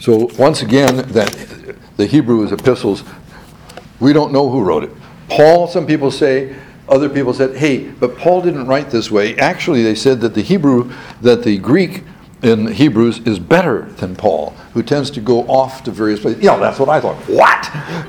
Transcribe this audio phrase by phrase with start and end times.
[0.00, 3.04] So once again, that the Hebrew epistles,
[4.00, 4.90] we don't know who wrote it.
[5.28, 6.56] Paul, some people say,
[6.88, 9.36] other people said, hey, but Paul didn't write this way.
[9.36, 10.90] Actually, they said that the Hebrew,
[11.20, 12.02] that the Greek
[12.42, 16.42] in Hebrews is better than Paul, who tends to go off to various places.
[16.42, 17.16] Yeah, that's what I thought.
[17.28, 17.66] What?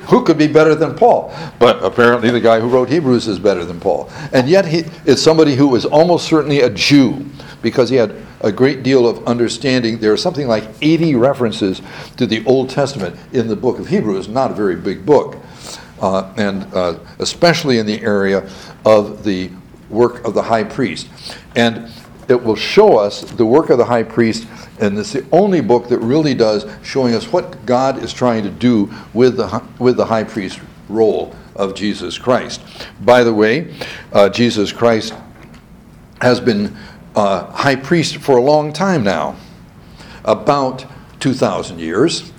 [0.07, 1.35] Who could be better than Paul?
[1.59, 4.09] But apparently, the guy who wrote Hebrews is better than Paul.
[4.31, 7.25] And yet, he, it's somebody who was almost certainly a Jew
[7.61, 9.99] because he had a great deal of understanding.
[9.99, 11.81] There are something like 80 references
[12.17, 15.37] to the Old Testament in the book of Hebrews, not a very big book,
[16.01, 18.49] uh, and uh, especially in the area
[18.85, 19.51] of the
[19.89, 21.07] work of the high priest.
[21.55, 21.91] And
[22.27, 24.47] it will show us the work of the high priest,
[24.79, 28.49] and it's the only book that really does showing us what God is trying to
[28.49, 32.61] do with the, with the high priest role of Jesus Christ.
[33.01, 33.73] By the way,
[34.13, 35.13] uh, Jesus Christ
[36.21, 36.75] has been
[37.15, 39.35] uh, high priest for a long time now,
[40.23, 40.85] about
[41.19, 42.31] 2,000 years.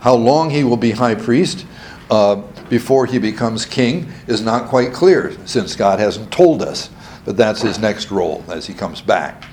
[0.00, 1.66] How long he will be high priest
[2.10, 2.36] uh,
[2.68, 6.90] before he becomes king is not quite clear, since God hasn't told us.
[7.24, 9.44] But that's his next role as he comes back.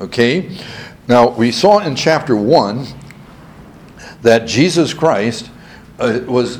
[0.00, 0.56] Okay?
[1.08, 2.86] Now, we saw in chapter 1
[4.22, 5.50] that Jesus Christ
[5.98, 6.58] uh, was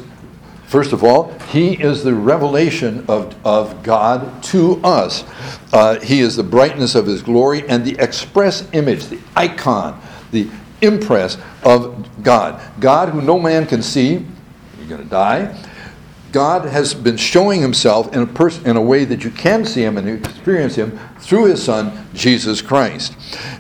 [0.73, 5.23] First of all, he is the revelation of, of God to us.
[5.71, 10.01] Uh, he is the brightness of his glory and the express image, the icon,
[10.31, 10.49] the
[10.81, 12.59] impress of God.
[12.81, 14.25] God, who no man can see,
[14.79, 15.55] you're going to die.
[16.33, 19.85] God has been showing himself in a, pers- in a way that you can see
[19.85, 23.15] him and experience him through his son, Jesus Christ.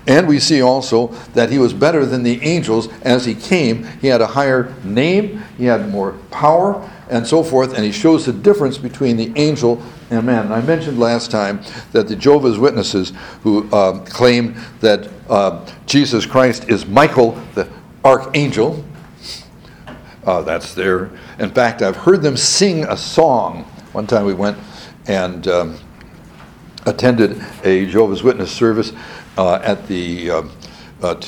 [0.07, 3.85] And we see also that he was better than the angels as he came.
[4.01, 8.27] He had a higher name, he had more power, and so forth, and he shows
[8.27, 10.47] the difference between the angel and man.
[10.47, 11.61] And I mentioned last time
[11.93, 17.69] that the Jehovah's Witnesses, who uh, claim that uh, Jesus Christ is Michael, the
[18.05, 18.85] archangel,
[20.25, 21.11] uh, that's their.
[21.39, 23.65] In fact, I've heard them sing a song.
[23.93, 24.57] One time we went
[25.07, 25.79] and um,
[26.87, 28.93] attended a Jehovah's Witness service
[29.37, 30.43] uh, at the uh,
[31.03, 31.21] uh,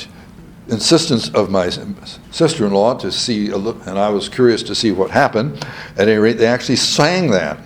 [0.67, 5.11] insistence of my sister-in-law to see, a look, and I was curious to see what
[5.11, 5.65] happened.
[5.97, 7.59] At any rate, they actually sang that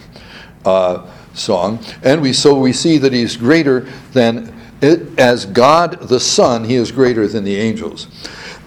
[0.66, 6.20] uh, song, and we so we see that he's greater than it, as God the
[6.20, 6.64] Son.
[6.64, 8.08] He is greater than the angels.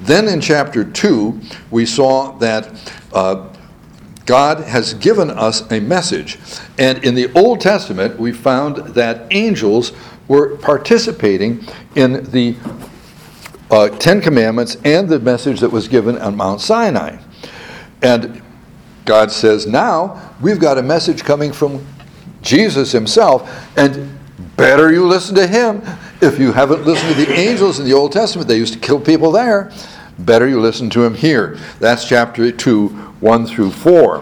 [0.00, 2.94] Then in chapter two, we saw that.
[3.12, 3.48] Uh,
[4.24, 6.38] God has given us a message.
[6.78, 9.92] And in the Old Testament, we found that angels
[10.28, 11.66] were participating
[11.96, 12.54] in the
[13.72, 17.16] uh, Ten Commandments and the message that was given on Mount Sinai.
[18.02, 18.42] And
[19.06, 21.84] God says, now we've got a message coming from
[22.42, 24.18] Jesus himself, and
[24.56, 25.82] better you listen to him.
[26.20, 29.00] If you haven't listened to the angels in the Old Testament, they used to kill
[29.00, 29.72] people there.
[30.18, 31.58] Better you listen to him here.
[31.80, 34.18] That's chapter 2, 1 through 4.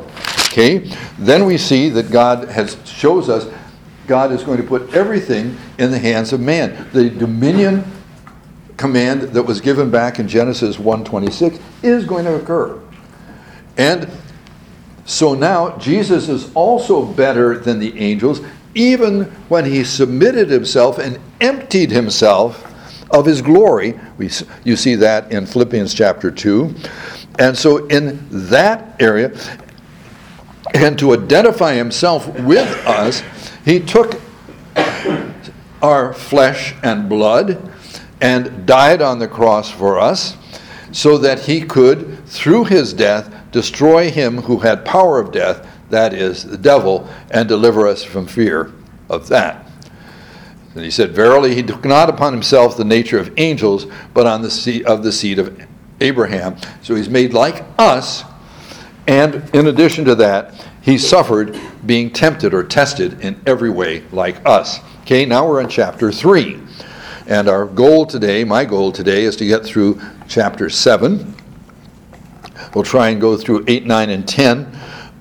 [0.46, 0.90] Okay?
[1.18, 3.52] Then we see that God has shows us
[4.06, 6.88] God is going to put everything in the hands of man.
[6.92, 7.84] The dominion
[8.80, 12.78] command that was given back in Genesis 1:26 is going to occur.
[13.76, 14.08] And
[15.04, 18.40] so now Jesus is also better than the angels
[18.74, 22.64] even when he submitted himself and emptied himself
[23.10, 23.98] of his glory.
[24.16, 24.30] We,
[24.64, 26.74] you see that in Philippians chapter 2.
[27.38, 29.36] And so in that area
[30.72, 33.22] and to identify himself with us,
[33.64, 34.20] he took
[35.82, 37.70] our flesh and blood
[38.20, 40.36] and died on the cross for us
[40.92, 46.12] so that he could, through his death, destroy him who had power of death, that
[46.12, 48.72] is, the devil, and deliver us from fear
[49.08, 49.66] of that.
[50.74, 54.42] And he said, Verily, he took not upon himself the nature of angels, but on
[54.42, 55.60] the seed of the seed of
[56.00, 56.56] Abraham.
[56.82, 58.24] So he's made like us,
[59.06, 64.44] and in addition to that, he suffered being tempted or tested in every way like
[64.46, 64.78] us.
[65.02, 66.60] Okay, now we're in chapter 3.
[67.30, 71.32] And our goal today, my goal today, is to get through chapter 7.
[72.74, 74.66] We'll try and go through 8, 9, and 10,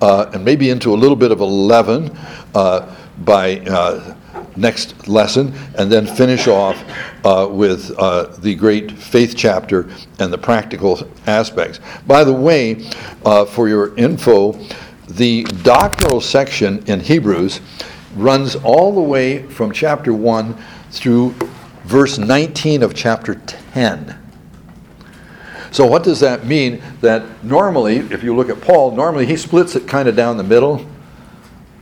[0.01, 2.09] uh, and maybe into a little bit of 11
[2.55, 4.15] uh, by uh,
[4.55, 6.83] next lesson, and then finish off
[7.23, 11.79] uh, with uh, the great faith chapter and the practical aspects.
[12.07, 12.89] By the way,
[13.23, 14.53] uh, for your info,
[15.09, 17.61] the doctrinal section in Hebrews
[18.15, 20.57] runs all the way from chapter 1
[20.89, 21.35] through
[21.89, 24.15] verse 19 of chapter 10.
[25.71, 26.81] So, what does that mean?
[27.01, 30.43] That normally, if you look at Paul, normally he splits it kind of down the
[30.43, 30.85] middle.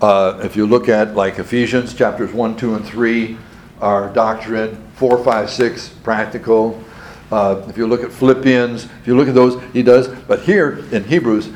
[0.01, 3.38] Uh, if you look at like Ephesians chapters 1, 2, and 3
[3.81, 6.83] are doctrine, 4, 5, 6 practical,
[7.30, 10.07] Uh, if you look at Philippians, if you look at those, he does.
[10.07, 11.50] But here in Hebrews,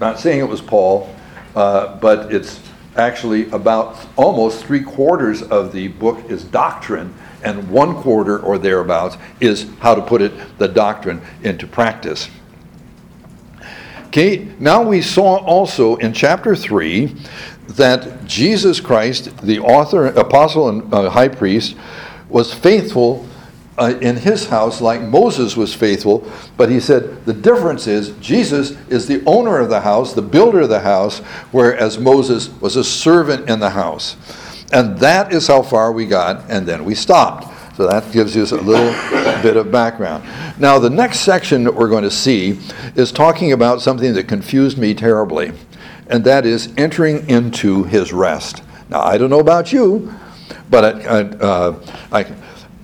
[0.00, 1.14] not saying it was Paul,
[1.54, 2.58] uh, but it's
[2.96, 9.16] actually about almost three quarters of the book is doctrine, and one quarter or thereabouts
[9.40, 12.28] is how to put it, the doctrine into practice.
[14.06, 17.14] Okay, now we saw also in chapter 3
[17.68, 21.76] that Jesus Christ, the author, apostle, and uh, high priest,
[22.28, 23.26] was faithful
[23.78, 28.72] uh, in his house like Moses was faithful, but he said the difference is Jesus
[28.88, 31.20] is the owner of the house, the builder of the house,
[31.50, 34.16] whereas Moses was a servant in the house.
[34.72, 37.76] And that is how far we got, and then we stopped.
[37.76, 40.24] So that gives you a little bit of background.
[40.58, 42.58] Now, the next section that we're going to see
[42.94, 45.52] is talking about something that confused me terribly,
[46.08, 48.62] and that is entering into his rest.
[48.90, 50.12] Now, I don't know about you,
[50.68, 52.26] but I, I, uh, I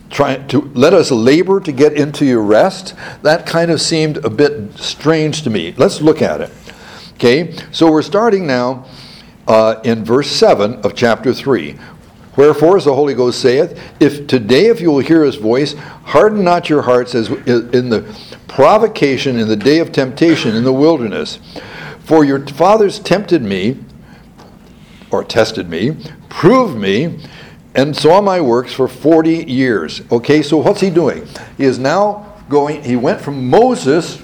[0.09, 2.95] try to let us labor to get into your rest.
[3.23, 5.75] That kind of seemed a bit strange to me.
[5.77, 6.51] Let's look at it.
[7.15, 8.87] Okay, so we're starting now
[9.47, 11.77] uh, in verse 7 of chapter 3.
[12.37, 16.45] Wherefore, as the Holy Ghost saith, if today if you will hear his voice, harden
[16.45, 18.15] not your hearts as in the
[18.47, 21.39] provocation in the day of temptation in the wilderness.
[22.01, 23.79] For your fathers tempted me,
[25.11, 25.97] or tested me,
[26.29, 27.19] proved me,
[27.75, 30.03] and saw my works for 40 years.
[30.13, 31.27] Okay, so what's he doing?
[31.57, 34.23] He is now going, he went from Moses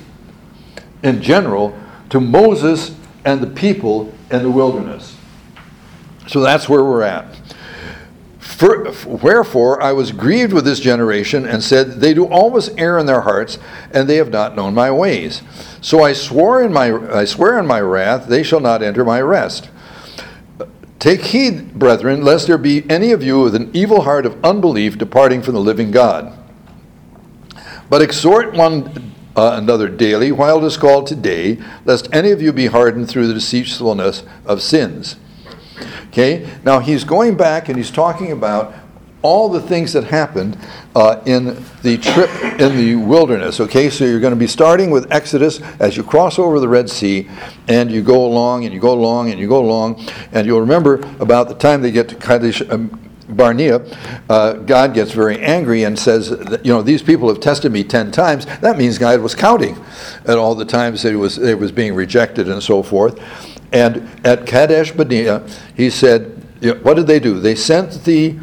[1.03, 1.79] in general
[2.11, 5.17] to Moses and the people in the wilderness.
[6.27, 7.27] So that's where we're at.
[8.39, 13.07] For, wherefore I was grieved with this generation and said, They do always err in
[13.07, 13.59] their hearts,
[13.93, 15.43] and they have not known my ways.
[15.81, 19.21] So I swore in my I swear in my wrath, they shall not enter my
[19.21, 19.69] rest.
[20.99, 24.97] Take heed, brethren, lest there be any of you with an evil heart of unbelief
[24.97, 26.33] departing from the living God.
[27.91, 32.53] But exhort one uh, another daily, while it is called today, lest any of you
[32.53, 35.17] be hardened through the deceitfulness of sins.
[36.09, 38.75] Okay, now he's going back and he's talking about
[39.23, 40.59] all the things that happened
[40.95, 42.29] uh, in the trip
[42.61, 43.61] in the wilderness.
[43.61, 46.91] Okay, so you're going to be starting with Exodus as you cross over the Red
[46.91, 47.29] Sea,
[47.69, 50.97] and you go along and you go along and you go along, and you'll remember
[51.21, 52.63] about the time they get to Kadesh.
[52.69, 53.85] Um, Barnea,
[54.29, 56.31] uh, God gets very angry and says,
[56.63, 58.47] you know, these people have tested me ten times.
[58.61, 59.83] That means God was counting
[60.27, 63.21] at all the times that it was it was being rejected and so forth.
[63.73, 66.39] And at Kadesh Barnea, he said,
[66.83, 67.41] what did they do?
[67.41, 68.39] They sent the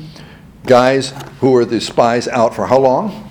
[0.66, 3.30] guys who were the spies out for how long?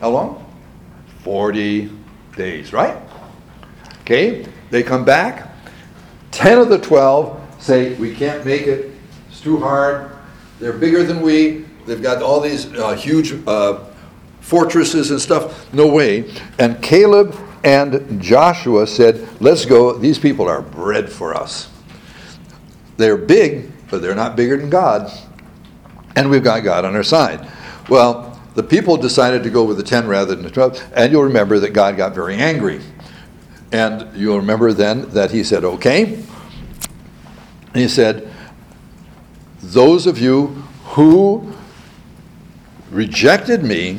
[0.00, 0.42] How long?
[1.22, 1.90] 40
[2.36, 2.96] days, right?
[4.02, 5.52] Okay, they come back.
[6.32, 8.92] 10 of the 12 say, We can't make it,
[9.46, 10.10] too hard.
[10.58, 13.84] They're bigger than we, they've got all these uh, huge uh,
[14.40, 15.72] fortresses and stuff.
[15.72, 16.34] No way.
[16.58, 19.96] And Caleb and Joshua said, Let's go.
[19.96, 21.70] These people are bread for us.
[22.96, 25.12] They're big, but they're not bigger than God.
[26.16, 27.48] And we've got God on our side.
[27.88, 30.92] Well, the people decided to go with the 10 rather than the 12.
[30.92, 32.80] And you'll remember that God got very angry.
[33.70, 36.20] And you'll remember then that he said, Okay.
[37.74, 38.32] he said,
[39.62, 40.48] Those of you
[40.84, 41.52] who
[42.90, 43.98] rejected me,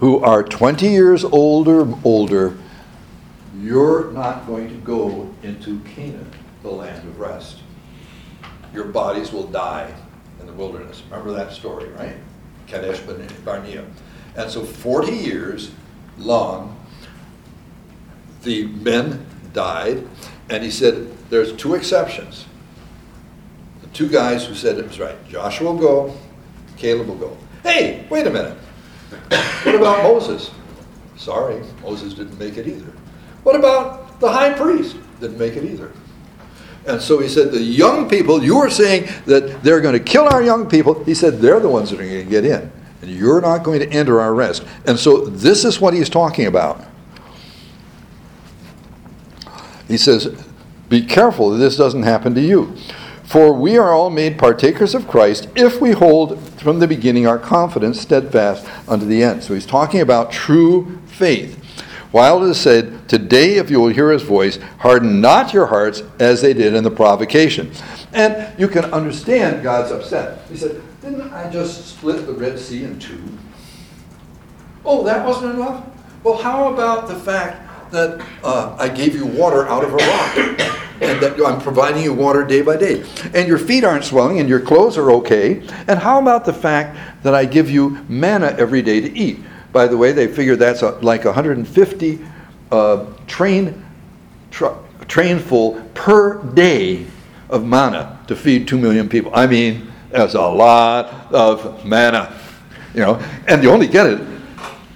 [0.00, 2.56] who are 20 years older, older,
[3.60, 6.30] you're not going to go into Canaan,
[6.62, 7.60] the land of rest.
[8.74, 9.94] Your bodies will die
[10.40, 11.02] in the wilderness.
[11.10, 12.16] Remember that story, right?
[12.66, 13.00] Kadesh
[13.44, 13.84] Barnea.
[14.36, 15.70] And so 40 years
[16.18, 16.78] long,
[18.42, 20.06] the men died,
[20.50, 22.44] and he said there's two exceptions.
[23.96, 25.16] Two guys who said it was right.
[25.26, 26.14] Joshua will go,
[26.76, 27.36] Caleb will go.
[27.62, 28.58] Hey, wait a minute.
[29.62, 30.50] What about Moses?
[31.16, 32.92] Sorry, Moses didn't make it either.
[33.42, 34.98] What about the high priest?
[35.18, 35.92] Didn't make it either.
[36.86, 40.28] And so he said, The young people, you are saying that they're going to kill
[40.28, 41.02] our young people.
[41.04, 42.70] He said, They're the ones that are going to get in.
[43.00, 44.62] And you're not going to enter our rest.
[44.84, 46.84] And so this is what he's talking about.
[49.88, 50.44] He says,
[50.90, 52.76] Be careful that this doesn't happen to you.
[53.26, 57.38] For we are all made partakers of Christ if we hold from the beginning our
[57.38, 59.42] confidence steadfast unto the end.
[59.42, 61.62] So he's talking about true faith.
[62.12, 66.02] While it is said, Today, if you will hear his voice, harden not your hearts
[66.20, 67.72] as they did in the provocation.
[68.12, 70.46] And you can understand God's upset.
[70.48, 73.22] He said, Didn't I just split the Red Sea in two?
[74.84, 75.84] Oh, that wasn't enough?
[76.22, 80.82] Well, how about the fact that uh, I gave you water out of a rock?
[81.00, 83.04] And that I'm providing you water day by day.
[83.34, 85.62] And your feet aren't swelling and your clothes are okay.
[85.88, 89.40] And how about the fact that I give you manna every day to eat?
[89.72, 92.18] By the way, they figure that's a, like 150
[92.72, 93.84] uh, train,
[94.50, 94.66] tr-
[95.08, 97.06] train full per day
[97.50, 99.30] of manna to feed 2 million people.
[99.34, 102.38] I mean, that's a lot of manna,
[102.94, 104.35] you know, and you only get it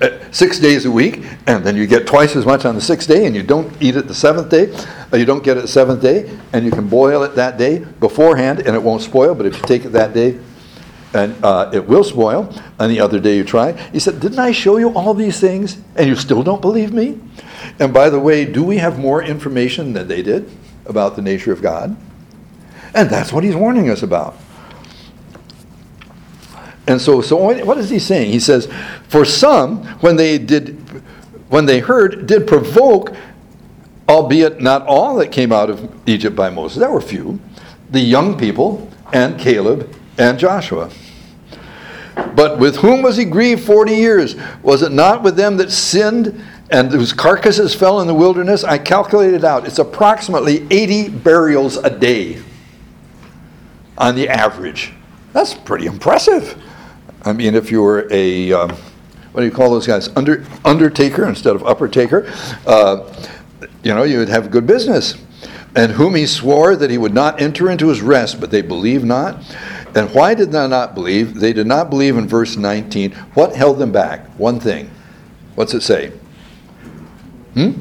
[0.30, 3.26] six days a week, and then you get twice as much on the sixth day,
[3.26, 4.66] and you don't eat it the seventh day,
[5.12, 8.60] you don't get it the seventh day, and you can boil it that day beforehand,
[8.60, 9.34] and it won't spoil.
[9.34, 10.38] But if you take it that day,
[11.12, 12.52] and uh, it will spoil.
[12.78, 13.72] And the other day you try.
[13.90, 15.78] He said, Didn't I show you all these things?
[15.96, 17.20] And you still don't believe me?
[17.78, 20.50] And by the way, do we have more information than they did
[20.86, 21.96] about the nature of God?
[22.94, 24.36] And that's what he's warning us about.
[26.90, 28.32] And so, so what is he saying?
[28.32, 28.68] He says,
[29.08, 30.70] For some, when they did,
[31.48, 33.14] when they heard, did provoke,
[34.08, 36.78] albeit not all that came out of Egypt by Moses.
[36.78, 37.38] There were few.
[37.90, 40.90] The young people and Caleb and Joshua.
[42.34, 44.34] But with whom was he grieved 40 years?
[44.64, 48.64] Was it not with them that sinned and whose carcasses fell in the wilderness?
[48.64, 49.64] I calculated out.
[49.64, 52.42] It's approximately 80 burials a day
[53.96, 54.92] on the average.
[55.32, 56.60] That's pretty impressive.
[57.22, 58.70] I mean, if you were a, um,
[59.32, 60.08] what do you call those guys?
[60.16, 62.32] Under, undertaker instead of upper taker,
[62.66, 63.12] uh,
[63.82, 65.14] you know, you would have good business.
[65.76, 69.04] And whom he swore that he would not enter into his rest, but they believe
[69.04, 69.44] not.
[69.94, 71.34] And why did they not believe?
[71.34, 73.12] They did not believe in verse 19.
[73.34, 74.26] What held them back?
[74.38, 74.90] One thing.
[75.54, 76.12] What's it say?
[77.54, 77.72] Hmm?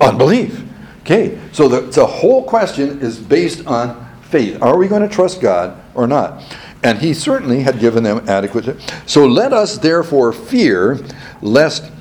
[0.00, 0.64] Unbelief.
[1.00, 4.60] Okay, so the, the whole question is based on faith.
[4.62, 6.42] Are we going to trust God or not?
[6.88, 8.80] And he certainly had given them adequate.
[9.04, 10.98] So let us therefore fear
[11.42, 11.92] lest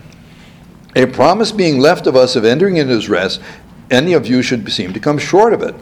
[0.95, 3.41] a promise being left of us of entering into his rest,
[3.91, 5.75] any of you should seem to come short of it.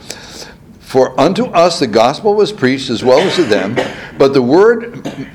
[0.79, 3.75] For unto us the gospel was preached as well as to them,
[4.17, 5.29] but the word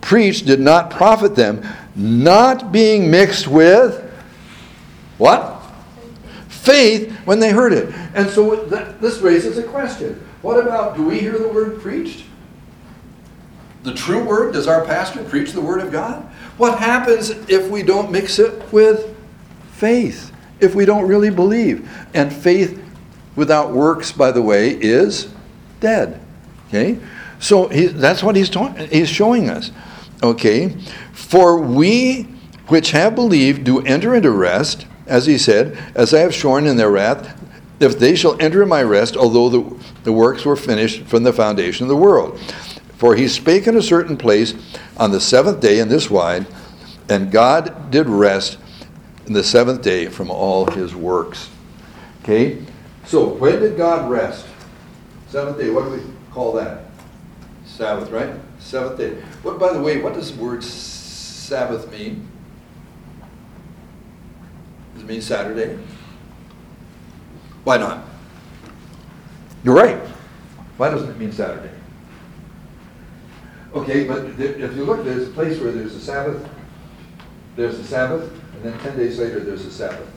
[0.00, 4.12] preached did not profit them, not being mixed with
[5.18, 5.62] what?
[6.48, 7.94] Faith when they heard it.
[8.16, 10.14] And so that, this raises a question.
[10.42, 12.24] What about, do we hear the word preached?
[13.84, 14.54] The true word?
[14.54, 16.22] Does our pastor preach the word of God?
[16.56, 19.14] What happens if we don't mix it with
[19.72, 20.32] faith?
[20.58, 21.88] If we don't really believe?
[22.14, 22.82] And faith
[23.36, 25.32] without works, by the way, is
[25.80, 26.20] dead.
[26.68, 26.98] Okay?
[27.38, 29.70] So he, that's what he's, ta- he's showing us.
[30.22, 30.70] Okay?
[31.12, 32.22] For we
[32.68, 36.78] which have believed do enter into rest, as he said, as I have shorn in
[36.78, 37.38] their wrath,
[37.80, 41.32] if they shall enter in my rest, although the, the works were finished from the
[41.32, 42.40] foundation of the world.
[43.04, 44.54] For he spake in a certain place
[44.96, 46.46] on the seventh day in this wise,
[47.06, 48.56] and God did rest
[49.26, 51.50] in the seventh day from all his works.
[52.22, 52.62] Okay?
[53.04, 54.46] So, when did God rest?
[55.28, 55.68] Seventh day.
[55.68, 56.00] What do we
[56.32, 56.86] call that?
[57.66, 58.36] Sabbath, right?
[58.58, 59.16] Seventh day.
[59.42, 62.26] What, by the way, what does the word Sabbath mean?
[64.94, 65.78] Does it mean Saturday?
[67.64, 68.02] Why not?
[69.62, 69.98] You're right.
[70.78, 71.68] Why doesn't it mean Saturday?
[73.74, 76.48] Okay, but if you look, there's a place where there's a Sabbath,
[77.56, 80.08] there's a Sabbath, and then 10 days later there's a Sabbath.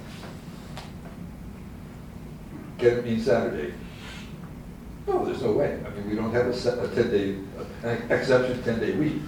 [2.77, 3.73] Can it mean Saturday?
[5.07, 5.79] No, there's no way.
[5.85, 7.37] I mean, we don't have a, a 10 day,
[7.83, 9.21] an exception 10 day week.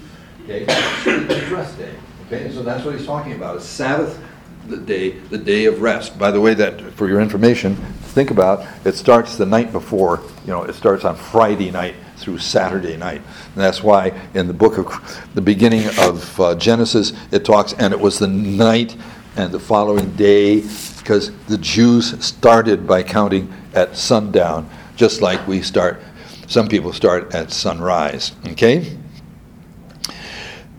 [0.43, 0.65] Okay?
[0.67, 1.95] It's rest day.
[2.27, 2.51] Okay?
[2.51, 3.57] So that's what he's talking about.
[3.57, 4.21] A Sabbath
[4.67, 6.19] the day, the day of rest.
[6.19, 10.51] By the way, that for your information, think about it starts the night before, you
[10.51, 13.21] know, it starts on Friday night through Saturday night.
[13.21, 17.93] And that's why in the book of the beginning of uh, Genesis, it talks, and
[17.93, 18.95] it was the night
[19.35, 20.61] and the following day,
[20.97, 26.01] because the Jews started by counting at sundown, just like we start,
[26.47, 28.33] some people start at sunrise.
[28.47, 28.97] Okay?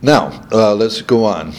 [0.02, 1.54] Now, uh, let's go on.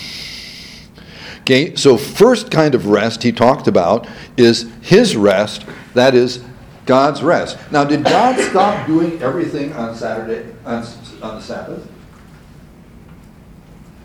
[1.41, 4.07] Okay, so first kind of rest he talked about
[4.37, 6.43] is his rest, that is
[6.91, 7.57] God's rest.
[7.71, 10.83] Now, did God stop doing everything on Saturday, on,
[11.23, 11.89] on the Sabbath?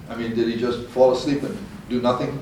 [0.08, 2.40] I mean, did he just fall asleep and do nothing?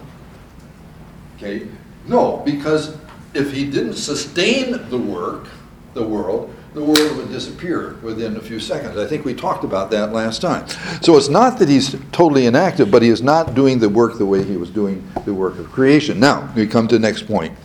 [1.39, 1.67] Okay,
[2.07, 2.95] no, because
[3.33, 5.49] if he didn't sustain the work,
[5.95, 8.99] the world, the world would disappear within a few seconds.
[8.99, 10.69] I think we talked about that last time.
[11.01, 14.27] So it's not that he's totally inactive, but he is not doing the work the
[14.27, 16.21] way he was doing the work of creation.
[16.21, 17.57] Now, we come to the next point.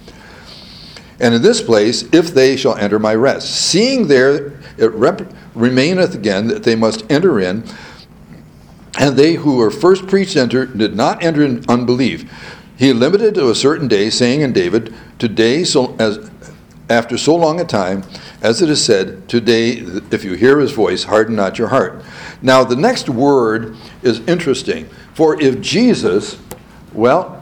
[1.20, 3.50] And in this place, if they shall enter my rest.
[3.50, 7.64] Seeing there it rep- remaineth again that they must enter in,
[8.98, 12.32] and they who were first preached enter did not enter in unbelief.
[12.78, 16.32] He limited to a certain day, saying in David, Today, so as
[16.90, 18.04] after so long a time,
[18.42, 19.74] as it is said, Today,
[20.12, 22.02] if you hear his voice, harden not your heart.
[22.42, 24.90] Now, the next word is interesting.
[25.14, 26.40] For if Jesus,
[26.94, 27.39] well,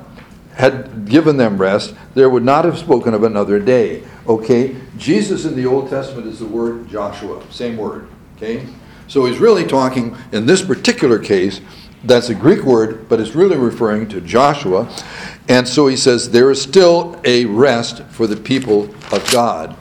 [0.57, 4.03] had given them rest, there would not have spoken of another day.
[4.27, 4.75] Okay?
[4.97, 8.07] Jesus in the Old Testament is the word Joshua, same word.
[8.35, 8.65] Okay?
[9.07, 11.61] So he's really talking, in this particular case,
[12.03, 14.89] that's a Greek word, but it's really referring to Joshua.
[15.47, 19.77] And so he says, there is still a rest for the people of God.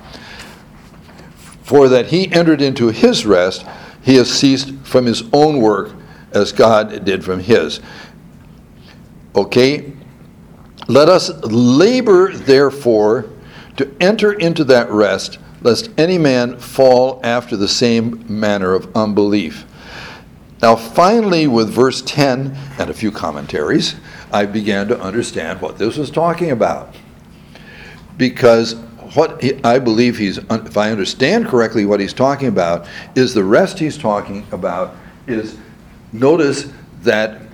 [1.62, 3.66] For that he entered into his rest,
[4.02, 5.92] he has ceased from his own work
[6.32, 7.80] as God did from his.
[9.34, 9.95] Okay?
[10.88, 13.26] Let us labor, therefore,
[13.76, 19.64] to enter into that rest, lest any man fall after the same manner of unbelief.
[20.62, 23.96] Now, finally, with verse 10 and a few commentaries,
[24.32, 26.94] I began to understand what this was talking about.
[28.16, 28.74] Because
[29.14, 33.44] what he, I believe he's, if I understand correctly, what he's talking about is the
[33.44, 34.94] rest he's talking about
[35.26, 35.58] is
[36.12, 36.70] notice
[37.02, 37.45] that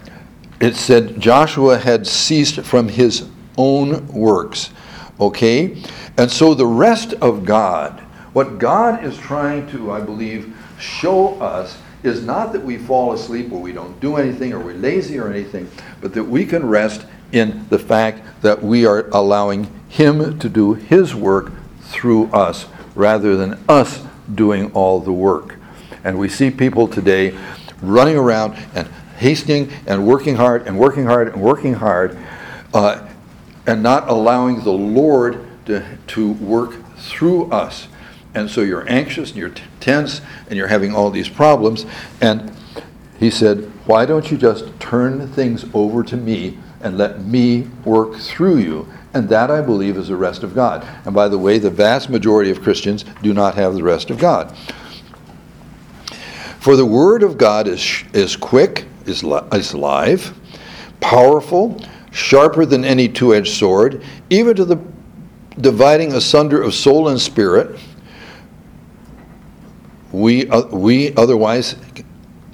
[0.62, 3.28] it said Joshua had ceased from his
[3.59, 4.71] own works.
[5.19, 5.76] Okay?
[6.16, 7.99] And so the rest of God,
[8.33, 13.50] what God is trying to, I believe, show us is not that we fall asleep
[13.50, 15.69] or we don't do anything or we're lazy or anything,
[16.00, 20.75] but that we can rest in the fact that we are allowing Him to do
[20.75, 21.50] His work
[21.81, 25.57] through us rather than us doing all the work.
[26.04, 27.37] And we see people today
[27.81, 28.88] running around and
[29.23, 32.19] hastening and working hard and working hard and working hard
[32.75, 33.09] uh,
[33.67, 37.88] and not allowing the Lord to, to work through us.
[38.35, 41.87] And so you're anxious and you're tense and you're having all these problems.
[42.21, 42.52] And
[43.19, 48.17] he said, Why don't you just turn things over to me and let me work
[48.17, 48.88] through you?
[49.14, 50.87] And that, I believe, is the rest of God.
[51.05, 54.19] And by the way, the vast majority of Christians do not have the rest of
[54.19, 54.57] God.
[56.61, 60.37] For the Word of God is, is quick, is, li- is live,
[61.01, 61.81] powerful,
[62.11, 64.79] sharper than any two edged sword, even to the
[65.61, 67.79] dividing asunder of soul and spirit.
[70.12, 71.77] We, uh, we otherwise,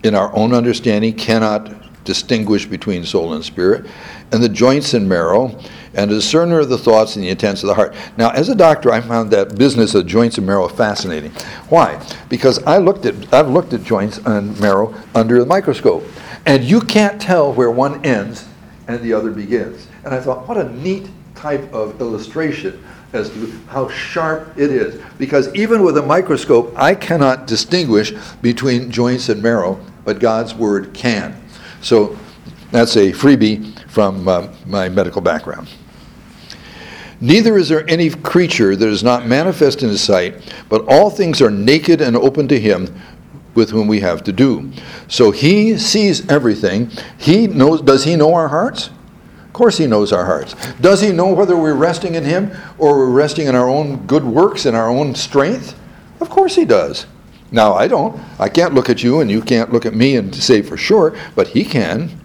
[0.05, 3.87] in our own understanding, cannot distinguish between soul and spirit,
[4.33, 5.59] and the joints and marrow,
[5.99, 7.95] and a discerner of the thoughts and the intents of the heart.
[8.17, 11.33] Now, as a doctor, I found that business of joints and marrow fascinating.
[11.69, 12.01] Why?
[12.29, 16.05] Because I looked at I've looked at joints and marrow under the microscope,
[16.47, 18.47] and you can't tell where one ends
[18.87, 19.89] and the other begins.
[20.05, 22.83] And I thought, what a neat type of illustration
[23.13, 25.03] as to how sharp it is.
[25.19, 30.95] Because even with a microscope, I cannot distinguish between joints and marrow, but God's Word
[30.95, 31.41] can.
[31.81, 32.17] So
[32.71, 35.69] that's a freebie from uh, my medical background.
[37.21, 41.43] Neither is there any creature that is not manifest in his sight, but all things
[41.43, 42.95] are naked and open to him
[43.55, 44.71] with whom we have to do.
[45.09, 46.91] So he sees everything.
[47.19, 48.91] He knows does he know our hearts?
[49.49, 50.55] Of course, He knows our hearts.
[50.77, 54.23] Does He know whether we're resting in Him or we're resting in our own good
[54.23, 55.77] works and our own strength?
[56.21, 57.07] Of course, He does.
[57.51, 58.21] Now, I don't.
[58.39, 61.17] I can't look at you and you can't look at me and say for sure,
[61.35, 62.21] but He can.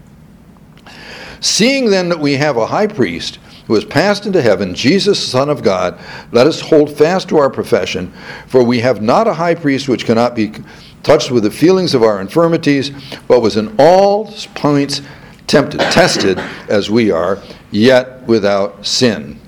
[1.40, 3.40] Seeing then that we have a high priest
[3.74, 6.00] who has passed into heaven, Jesus, Son of God,
[6.32, 8.14] let us hold fast to our profession,
[8.46, 10.54] for we have not a high priest which cannot be
[11.02, 12.92] touched with the feelings of our infirmities,
[13.28, 15.02] but was in all points
[15.48, 16.38] tempted, tested
[16.70, 19.40] as we are, yet without sin.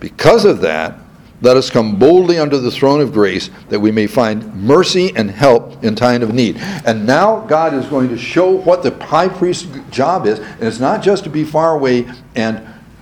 [0.00, 0.98] Because of that,
[1.40, 5.30] let us come boldly under the throne of grace that we may find mercy and
[5.30, 6.56] help in time of need.
[6.56, 10.40] And now God is going to show what the high priest's job is.
[10.40, 12.60] And it's not just to be far away and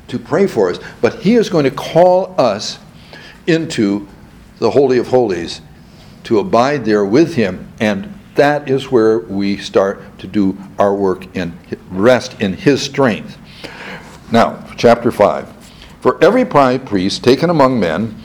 [0.08, 2.78] to pray for us, but he is going to call us
[3.46, 4.06] into
[4.58, 5.60] the Holy of Holies
[6.24, 11.26] to abide there with him and that is where we start to do our work
[11.36, 11.58] and
[11.90, 13.38] rest in His strength.
[14.30, 15.52] Now, chapter 5.
[16.00, 18.22] For every high priest taken among men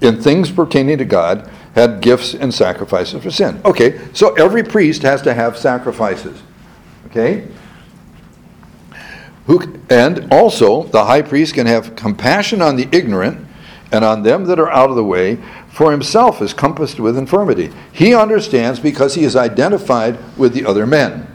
[0.00, 3.60] in things pertaining to God had gifts and sacrifices for sin.
[3.64, 6.42] Okay, so every priest has to have sacrifices.
[7.06, 7.48] Okay?
[9.46, 13.46] Who, and also, the high priest can have compassion on the ignorant
[13.90, 17.70] and on them that are out of the way, for himself is compassed with infirmity.
[17.92, 21.26] He understands because he is identified with the other men.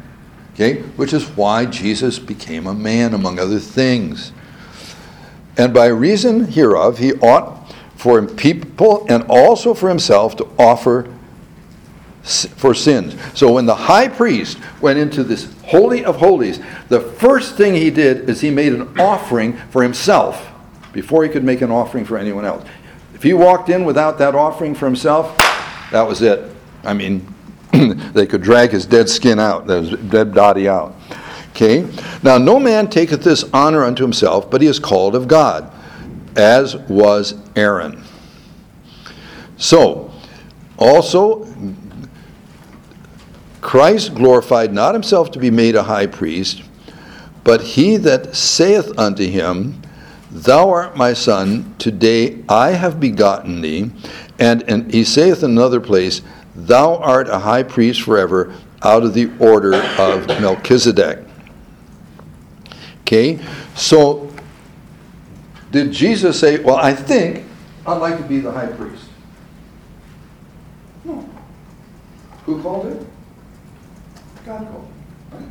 [0.54, 0.82] Okay?
[0.96, 4.32] Which is why Jesus became a man, among other things.
[5.58, 11.12] And by reason hereof, he ought for people and also for himself to offer
[12.28, 13.16] for sins.
[13.34, 16.60] So when the high priest went into this holy of holies,
[16.90, 20.48] the first thing he did is he made an offering for himself
[20.92, 22.68] before he could make an offering for anyone else.
[23.14, 25.38] If he walked in without that offering for himself,
[25.92, 26.52] that was it.
[26.84, 27.34] I mean,
[28.14, 30.96] they could drag his dead skin out, his dead body out.
[31.52, 31.88] Okay?
[32.22, 35.72] Now, no man taketh this honor unto himself, but he is called of God,
[36.36, 38.04] as was Aaron.
[39.58, 40.12] So,
[40.78, 41.46] also,
[43.62, 46.64] Christ glorified not himself to be made a high priest,
[47.44, 49.82] but he that saith unto him,
[50.30, 53.92] Thou art my son, today I have begotten thee.
[54.38, 56.22] And, and he saith in another place,
[56.56, 61.20] Thou art a high priest forever, out of the order of Melchizedek.
[63.02, 63.40] Okay,
[63.76, 64.32] so
[65.72, 67.46] did Jesus say, Well, I think
[67.86, 69.06] I'd like to be the high priest?
[71.04, 71.28] No.
[72.46, 73.08] Who called it?
[74.48, 74.68] God.
[75.32, 75.44] Right?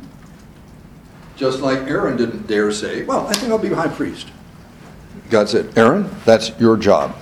[1.35, 4.27] Just like Aaron didn't dare say, Well, I think I'll be high priest.
[5.29, 7.15] God said, Aaron, that's your job.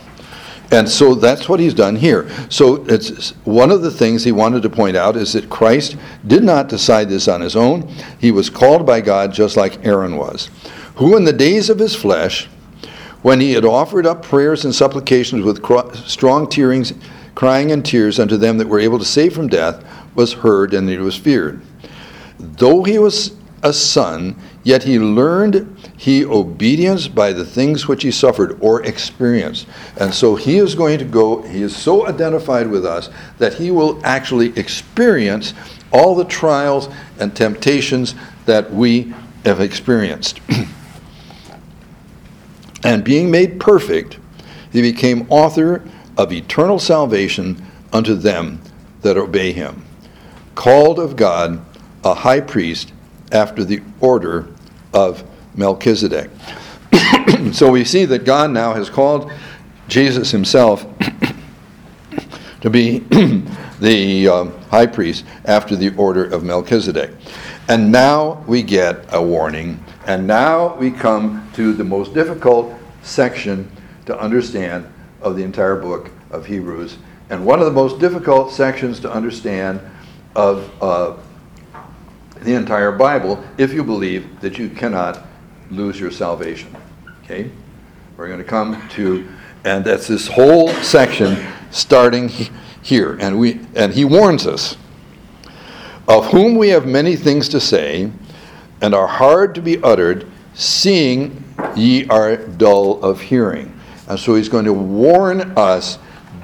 [0.71, 2.29] And so that's what he's done here.
[2.49, 6.43] So it's one of the things he wanted to point out is that Christ did
[6.43, 7.87] not decide this on his own.
[8.19, 10.49] He was called by God just like Aaron was,
[10.95, 12.47] who in the days of his flesh,
[13.21, 15.63] when he had offered up prayers and supplications with
[16.07, 16.93] strong tearings,
[17.35, 19.83] crying and tears unto them that were able to save from death,
[20.15, 21.61] was heard and he was feared.
[22.39, 28.11] Though he was a son, yet he learned he obedience by the things which he
[28.11, 29.67] suffered or experienced.
[29.97, 33.71] And so he is going to go, he is so identified with us that he
[33.71, 35.53] will actually experience
[35.91, 39.13] all the trials and temptations that we
[39.45, 40.41] have experienced.
[42.83, 44.19] and being made perfect,
[44.71, 45.83] he became author
[46.17, 48.61] of eternal salvation unto them
[49.01, 49.84] that obey him.
[50.55, 51.63] Called of God,
[52.03, 52.93] a high priest
[53.31, 54.47] after the order
[54.93, 55.23] of
[55.55, 56.29] Melchizedek.
[57.51, 59.31] so we see that God now has called
[59.87, 60.85] Jesus himself
[62.61, 62.99] to be
[63.79, 67.11] the uh, high priest after the order of Melchizedek.
[67.67, 73.69] And now we get a warning, and now we come to the most difficult section
[74.05, 74.91] to understand
[75.21, 76.97] of the entire book of Hebrews,
[77.29, 79.81] and one of the most difficult sections to understand
[80.35, 81.17] of uh,
[82.41, 85.25] the entire Bible if you believe that you cannot
[85.71, 86.75] lose your salvation.
[87.23, 87.49] Okay?
[88.17, 89.27] We're going to come to,
[89.63, 92.29] and that's this whole section starting
[92.81, 93.17] here.
[93.19, 94.77] And, we, and he warns us
[96.07, 98.11] of whom we have many things to say
[98.81, 101.43] and are hard to be uttered, seeing
[101.75, 103.71] ye are dull of hearing.
[104.07, 105.97] And so he's going to warn us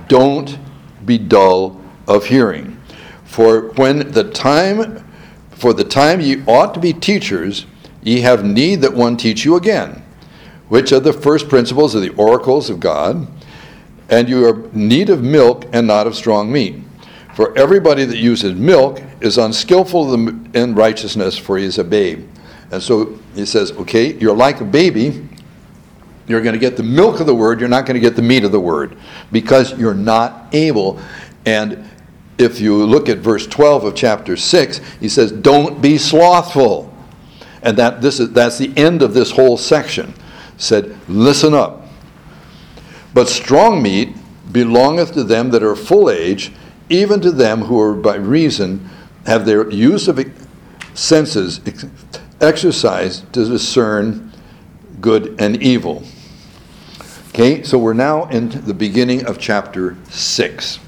[0.08, 0.58] don't
[1.06, 2.81] be dull of hearing.
[3.32, 5.06] For when the time
[5.52, 7.66] for the time ye ought to be teachers,
[8.04, 10.04] ye have need that one teach you again,
[10.68, 13.26] which are the first principles of the oracles of God,
[14.10, 16.76] and you are need of milk and not of strong meat.
[17.34, 20.14] For everybody that uses milk is unskillful
[20.54, 22.28] in righteousness, for he is a babe.
[22.70, 25.26] And so he says, okay, you're like a baby.
[26.28, 27.62] You're going to get the milk of the word.
[27.62, 28.98] You're not going to get the meat of the word
[29.32, 31.00] because you're not able.
[31.46, 31.88] And
[32.42, 36.94] if you look at verse 12 of chapter 6, he says, Don't be slothful.
[37.62, 40.14] And that, this is, that's the end of this whole section.
[40.58, 41.86] Said, Listen up.
[43.14, 44.16] But strong meat
[44.52, 46.52] belongeth to them that are full age,
[46.90, 48.90] even to them who are by reason
[49.26, 50.20] have their use of
[50.94, 51.62] senses
[52.42, 54.32] exercised to discern
[55.00, 56.04] good and evil.
[57.30, 60.80] Okay, so we're now in the beginning of chapter 6.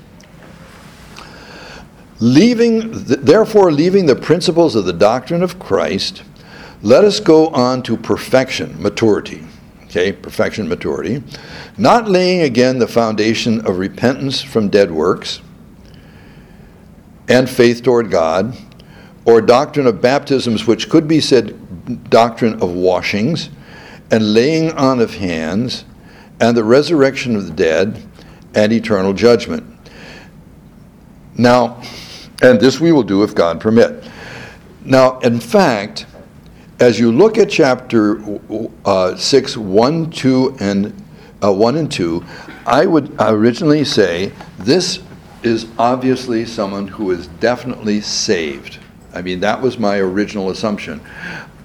[2.23, 6.23] Leaving, therefore, leaving the principles of the doctrine of Christ,
[6.81, 9.45] let us go on to perfection, maturity.
[9.83, 11.21] Okay, perfection, maturity.
[11.77, 15.41] Not laying again the foundation of repentance from dead works
[17.27, 18.55] and faith toward God,
[19.25, 23.49] or doctrine of baptisms, which could be said doctrine of washings,
[24.12, 25.83] and laying on of hands,
[26.39, 28.01] and the resurrection of the dead,
[28.55, 29.65] and eternal judgment.
[31.36, 31.81] Now,
[32.43, 34.03] and this we will do if God permit.
[34.84, 36.06] Now, in fact,
[36.79, 38.21] as you look at chapter
[38.86, 41.03] uh, 6, 1, 2, and
[41.41, 42.23] uh, 1 and 2,
[42.65, 45.01] I would originally say this
[45.41, 48.79] is obviously someone who is definitely saved.
[49.13, 51.01] I mean, that was my original assumption.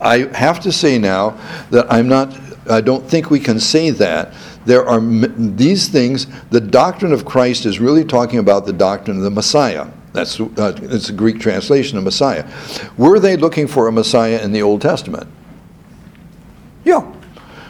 [0.00, 1.38] I have to say now
[1.70, 2.38] that I'm not,
[2.70, 4.32] I don't think we can say that.
[4.64, 9.22] There are these things, the doctrine of Christ is really talking about the doctrine of
[9.22, 9.88] the Messiah.
[10.12, 12.46] That's uh, a Greek translation of Messiah.
[12.96, 15.28] Were they looking for a Messiah in the Old Testament?
[16.84, 17.14] Yeah.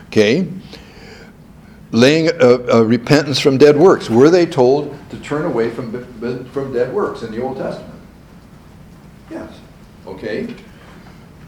[0.06, 0.46] Okay.
[1.90, 4.08] laying a, a repentance from dead works?
[4.08, 5.92] Were they told to turn away from,
[6.50, 8.00] from dead works in the Old Testament?
[9.30, 9.58] Yes.
[10.06, 10.54] Okay.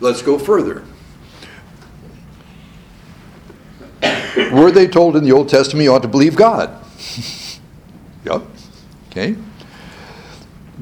[0.00, 0.84] Let's go further.
[4.52, 6.84] Were they told in the Old Testament you ought to believe God?
[8.24, 8.42] yep.
[9.10, 9.36] Okay.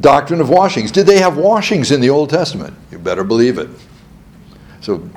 [0.01, 0.93] Doctrine of washings.
[0.93, 2.75] Did they have washings in the Old Testament?
[2.91, 3.69] You better believe it.
[4.81, 5.09] So,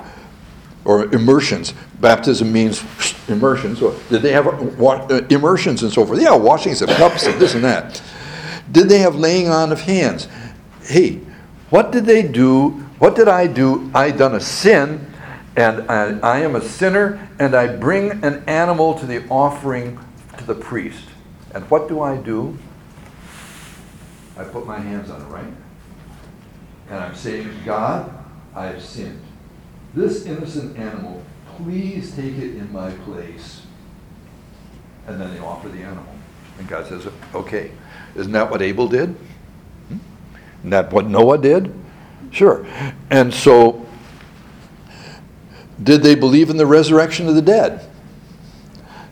[0.84, 1.74] or immersions.
[2.00, 2.82] Baptism means
[3.28, 3.78] immersions.
[3.78, 6.20] So, did they have uh, immersions and so forth?
[6.20, 8.02] Yeah, washings of cups and this and that.
[8.72, 10.26] Did they have laying on of hands?
[10.82, 11.20] Hey,
[11.70, 12.70] what did they do?
[12.98, 13.90] What did I do?
[13.94, 15.12] I done a sin
[15.56, 19.98] and I, I, am a sinner, and I bring an animal to the offering
[20.38, 21.04] to the priest.
[21.54, 22.56] And what do I do?
[24.36, 25.52] I put my hands on it, right?
[26.88, 28.12] And I'm saying, God,
[28.54, 29.20] I have sinned.
[29.94, 31.22] This innocent animal,
[31.56, 33.62] please take it in my place.
[35.06, 36.14] And then they offer the animal.
[36.58, 37.72] And God says, okay.
[38.14, 39.08] Isn't that what Abel did?
[39.88, 39.98] Hmm?
[40.60, 41.72] Isn't that what Noah did?
[42.30, 42.66] Sure.
[43.10, 43.86] And so
[45.82, 47.88] did they believe in the resurrection of the dead?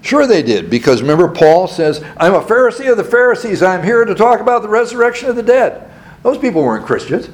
[0.02, 3.62] Sure, they did, because remember, Paul says, I'm a Pharisee of the Pharisees.
[3.62, 5.90] I'm here to talk about the resurrection of the dead.
[6.22, 7.28] Those people weren't Christians,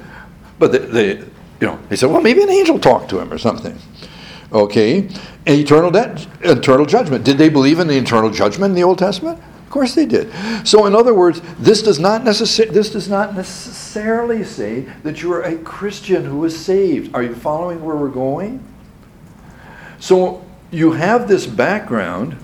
[0.59, 1.17] but they, they
[1.59, 3.77] you know, they said, well, maybe an angel talked to him or something.
[4.51, 5.09] Okay,
[5.45, 7.23] eternal, de- eternal judgment.
[7.25, 9.39] Did they believe in the eternal judgment in the Old Testament?
[9.39, 10.31] Of course they did.
[10.65, 15.33] So, in other words, this does not, necessar- this does not necessarily say that you
[15.33, 17.13] are a Christian who is saved.
[17.13, 18.63] Are you following where we're going?
[19.99, 22.37] So you have this background,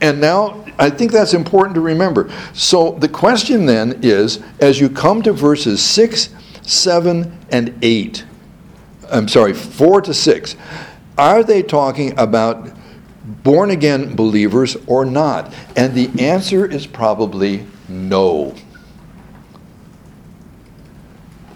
[0.00, 2.30] and now I think that's important to remember.
[2.52, 6.30] So the question then is as you come to verses 6,
[6.62, 8.24] 7, and 8,
[9.10, 10.56] I'm sorry, 4 to 6,
[11.16, 12.70] are they talking about
[13.42, 15.54] born again believers or not?
[15.76, 18.54] And the answer is probably no.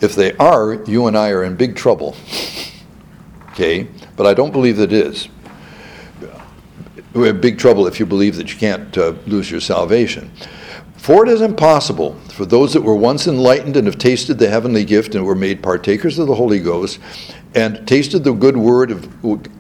[0.01, 2.17] If they are, you and I are in big trouble.
[3.59, 3.89] Okay?
[4.19, 5.29] but I don't believe that it is.
[7.19, 10.31] We have big trouble if you believe that you can't uh, lose your salvation.
[10.97, 14.85] For it is impossible for those that were once enlightened and have tasted the heavenly
[14.85, 17.01] gift and were made partakers of the Holy Ghost
[17.57, 19.09] and tasted the good word of,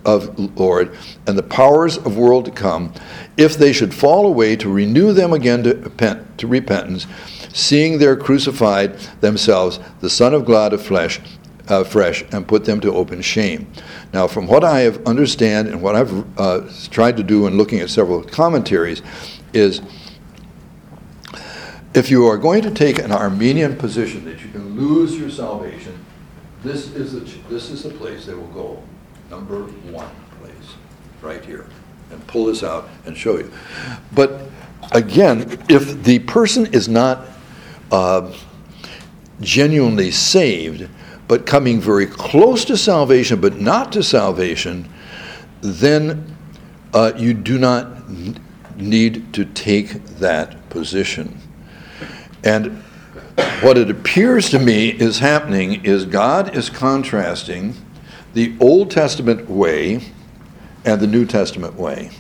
[0.07, 2.93] of Lord and the powers of world to come,
[3.37, 7.09] if they should fall away, to renew them again to, repent, to repentance,
[7.53, 11.19] seeing they're crucified themselves, the Son of God of flesh,
[11.69, 13.71] uh, fresh and put them to open shame.
[14.13, 17.81] Now, from what I have understand and what I've uh, tried to do in looking
[17.81, 19.03] at several commentaries,
[19.53, 19.81] is
[21.95, 26.05] if you are going to take an Arminian position that you can lose your salvation,
[26.63, 28.83] this is the this is the place they will go.
[29.31, 30.75] Number one place,
[31.23, 31.67] right here,
[32.11, 33.51] and pull this out and show you.
[34.13, 34.43] But
[34.93, 37.27] again, if the person is not
[37.91, 38.33] uh,
[39.41, 40.89] genuinely saved,
[41.29, 44.89] but coming very close to salvation, but not to salvation,
[45.61, 46.37] then
[46.95, 48.09] uh, you do not
[48.77, 51.39] need to take that position.
[52.43, 52.83] And
[53.61, 57.75] what it appears to me is happening is God is contrasting
[58.35, 60.01] the Old Testament way
[60.85, 62.11] and the New Testament way.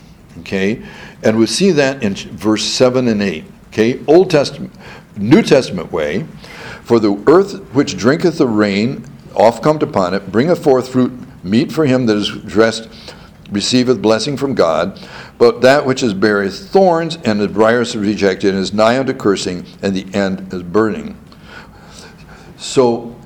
[0.41, 0.85] Okay?
[1.23, 3.45] And we see that in verse 7 and 8.
[3.69, 4.01] Okay?
[4.07, 4.73] Old Testament,
[5.17, 6.27] New Testament way
[6.89, 9.05] for the earth which drinketh the rain
[9.37, 11.13] oft come upon it bringeth forth fruit
[11.45, 12.89] meet for him that is dressed
[13.51, 15.01] receiveth blessing from God,
[15.39, 19.95] but that which is beareth thorns and the briars rejected is nigh unto cursing, and
[19.95, 21.19] the end is burning.
[22.57, 23.17] So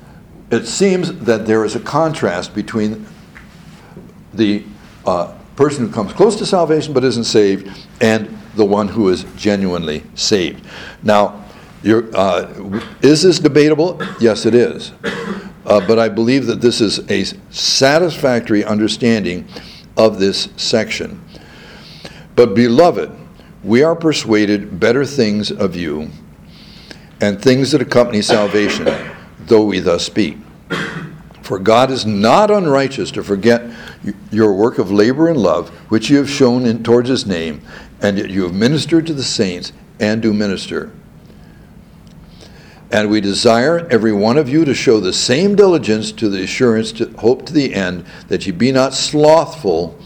[0.51, 3.05] it seems that there is a contrast between
[4.33, 4.63] the
[5.05, 7.69] uh, person who comes close to salvation but isn't saved
[8.01, 10.65] and the one who is genuinely saved.
[11.01, 11.42] Now,
[11.85, 14.01] uh, is this debatable?
[14.19, 14.93] Yes, it is.
[15.65, 19.47] Uh, but I believe that this is a satisfactory understanding
[19.97, 21.23] of this section.
[22.35, 23.11] But, beloved,
[23.63, 26.09] we are persuaded better things of you
[27.21, 28.85] and things that accompany salvation,
[29.45, 30.37] though we thus speak.
[31.41, 33.63] For God is not unrighteous to forget
[34.31, 37.61] your work of labor and love, which you have shown in, towards his name,
[38.01, 40.91] and yet you have ministered to the saints and do minister.
[42.93, 46.91] And we desire every one of you to show the same diligence to the assurance
[46.91, 49.97] to hope to the end, that ye be not slothful,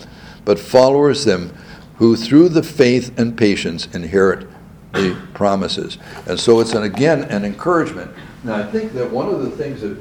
[0.46, 1.54] but followers them
[1.98, 4.48] who through the faith and patience inherit
[4.94, 5.98] the promises.
[6.28, 8.10] And so it's an, again an encouragement.
[8.46, 9.98] Now I think that one of the things that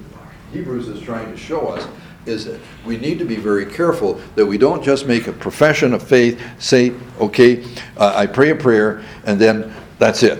[0.53, 1.88] Hebrews is trying to show us
[2.25, 5.92] is that we need to be very careful that we don't just make a profession
[5.92, 7.64] of faith, say, okay,
[7.96, 10.38] uh, I pray a prayer, and then that's it.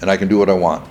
[0.00, 0.88] And I can do what I want.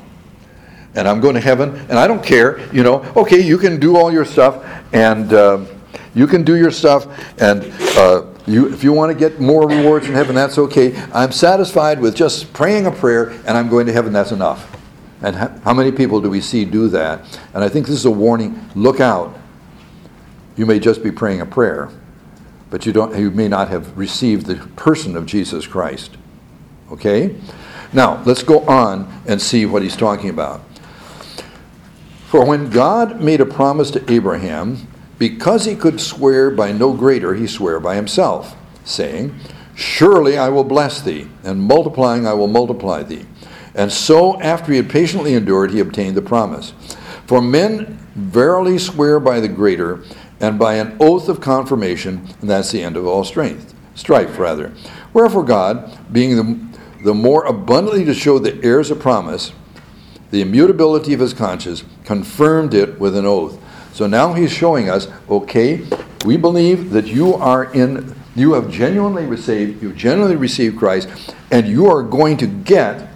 [0.96, 3.98] And I'm going to heaven, and I don't care, you know, okay, you can do
[3.98, 5.66] all your stuff, and uh,
[6.14, 7.06] you can do your stuff,
[7.42, 7.64] and
[7.98, 10.96] uh, you, if you want to get more rewards in heaven, that's okay.
[11.14, 14.72] I'm satisfied with just praying a prayer, and I'm going to heaven, that's enough.
[15.22, 17.40] And how many people do we see do that?
[17.54, 19.38] And I think this is a warning look out
[20.56, 21.90] you may just be praying a prayer,
[22.70, 26.18] but you, don't, you may not have received the person of Jesus Christ.
[26.92, 27.36] Okay?
[27.92, 30.62] Now, let's go on and see what he's talking about.
[32.36, 37.34] For when God made a promise to Abraham, because he could swear by no greater,
[37.34, 39.34] he swore by himself, saying,
[39.74, 43.26] Surely I will bless thee, and multiplying I will multiply thee.
[43.74, 46.74] And so, after he had patiently endured, he obtained the promise.
[47.26, 50.04] For men verily swear by the greater,
[50.42, 54.74] and by an oath of confirmation, and that's the end of all strength, strife rather.
[55.14, 59.54] Wherefore God, being the, the more abundantly to show the heirs of promise,
[60.32, 63.60] the immutability of his conscience, confirmed it with an oath.
[63.94, 65.86] So now he's showing us, okay,
[66.26, 71.08] we believe that you are in, you have genuinely received, you genuinely received Christ,
[71.52, 73.10] and you are going to get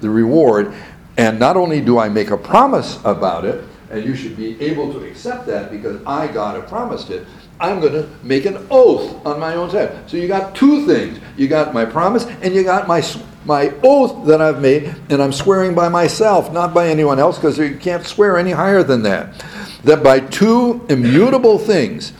[0.00, 0.72] the reward.
[1.18, 4.90] And not only do I make a promise about it, and you should be able
[4.94, 7.26] to accept that because I, God, have promised it.
[7.60, 10.08] I'm going to make an oath on my own head.
[10.08, 11.20] So you got two things.
[11.36, 13.02] You got my promise, and you got my
[13.44, 17.58] my oath that I've made, and I'm swearing by myself, not by anyone else, because
[17.58, 19.44] you can't swear any higher than that.
[19.84, 22.10] That by two immutable things,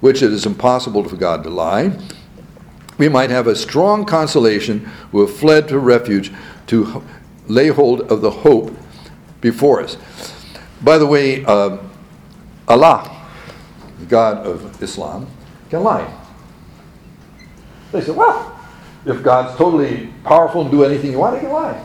[0.00, 1.98] which it is impossible for God to lie,
[2.98, 4.80] we might have a strong consolation
[5.12, 6.32] who have fled to refuge
[6.68, 7.02] to
[7.46, 8.74] lay hold of the hope
[9.40, 9.96] before us.
[10.82, 11.78] By the way, uh,
[12.68, 13.10] Allah,
[13.98, 15.26] the God of Islam,
[15.70, 16.12] can lie.
[17.92, 18.55] They say, well,
[19.06, 21.82] if God's totally powerful and do anything you want, he can lie.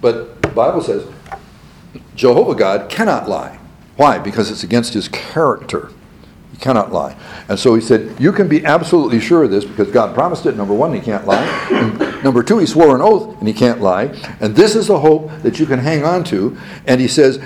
[0.00, 1.06] But the Bible says
[2.14, 3.58] Jehovah God cannot lie.
[3.96, 4.18] Why?
[4.18, 5.90] Because it's against his character.
[6.52, 7.16] He cannot lie.
[7.48, 10.56] And so he said, You can be absolutely sure of this because God promised it.
[10.56, 12.20] Number one, he can't lie.
[12.22, 14.04] Number two, he swore an oath and he can't lie.
[14.40, 16.56] And this is a hope that you can hang on to.
[16.86, 17.38] And he says,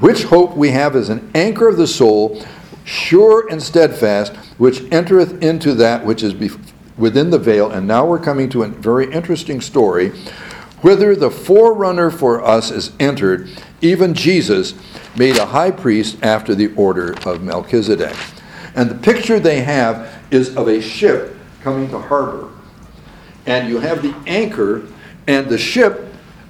[0.00, 2.44] which hope we have is an anchor of the soul,
[2.84, 6.34] sure and steadfast, which entereth into that which is
[6.98, 7.70] within the veil.
[7.70, 10.10] And now we're coming to a very interesting story.
[10.82, 13.48] Whither the forerunner for us is entered,
[13.80, 14.74] even Jesus
[15.16, 18.16] made a high priest after the order of Melchizedek.
[18.74, 22.50] And the picture they have is of a ship coming to harbor.
[23.46, 24.86] And you have the anchor,
[25.26, 26.04] and the ship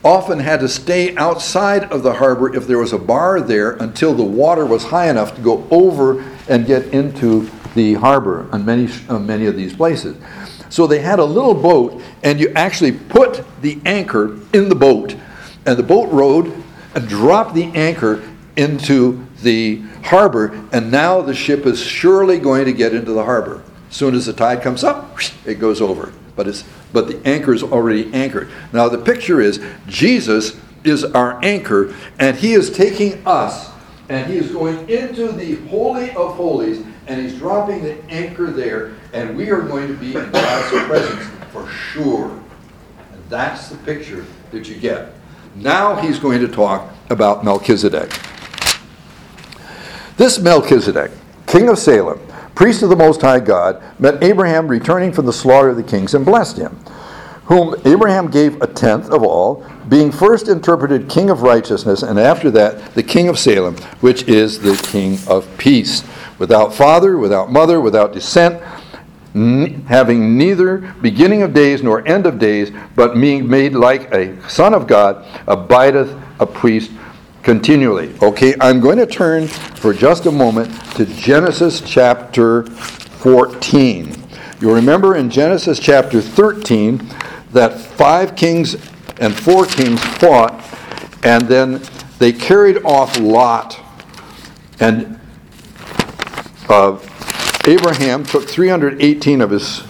[0.04, 4.14] often had to stay outside of the harbor if there was a bar there until
[4.14, 8.88] the water was high enough to go over and get into the harbor on many,
[9.08, 10.16] many of these places.
[10.68, 15.16] So they had a little boat, and you actually put the anchor in the boat,
[15.64, 16.52] and the boat rode
[16.94, 18.22] and dropped the anchor
[18.56, 23.62] into the harbor, and now the ship is surely going to get into the harbor.
[23.88, 26.12] As soon as the tide comes up, it goes over.
[26.36, 28.48] But it's but the anchor is already anchored.
[28.72, 33.70] Now, the picture is Jesus is our anchor, and he is taking us,
[34.08, 38.94] and he is going into the Holy of Holies, and he's dropping the anchor there,
[39.12, 42.30] and we are going to be in God's presence for sure.
[43.12, 45.14] And that's the picture that you get.
[45.56, 48.12] Now he's going to talk about Melchizedek.
[50.18, 51.10] This Melchizedek,
[51.46, 52.20] king of Salem,
[52.54, 56.12] priest of the Most High God, met Abraham returning from the slaughter of the kings
[56.12, 56.78] and blessed him,
[57.44, 62.50] whom Abraham gave a tenth of all, being first interpreted king of righteousness, and after
[62.50, 66.02] that the king of Salem, which is the king of peace,
[66.38, 68.62] without father, without mother, without descent,
[69.34, 74.48] n- having neither beginning of days nor end of days, but being made like a
[74.48, 76.90] son of God, abideth a priest
[77.42, 78.14] continually.
[78.22, 84.14] Okay, I'm going to turn for just a moment to Genesis chapter 14.
[84.60, 87.00] You'll remember in Genesis chapter 13
[87.52, 88.74] that five kings
[89.20, 90.62] and four kings fought,
[91.24, 91.80] and then
[92.18, 93.80] they carried off Lot.
[94.80, 95.17] And
[96.68, 96.98] uh,
[97.66, 99.82] Abraham took 318 of his,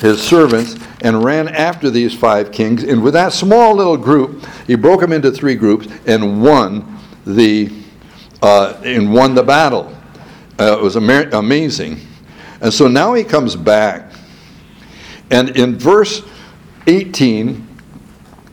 [0.00, 2.84] his servants and ran after these five kings.
[2.84, 7.72] And with that small little group, he broke them into three groups and won the
[8.42, 9.96] uh, and won the battle.
[10.58, 12.00] Uh, it was ama- amazing.
[12.60, 14.12] And so now he comes back,
[15.30, 16.22] and in verse
[16.86, 17.66] 18,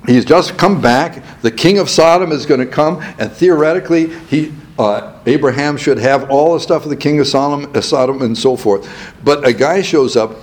[0.08, 1.24] he's just come back.
[1.42, 6.32] The king of Sodom is going to come, and theoretically, he Uh, Abraham should have
[6.32, 9.14] all the stuff of the king of Sodom, uh, Sodom and so forth.
[9.26, 10.38] But a guy shows up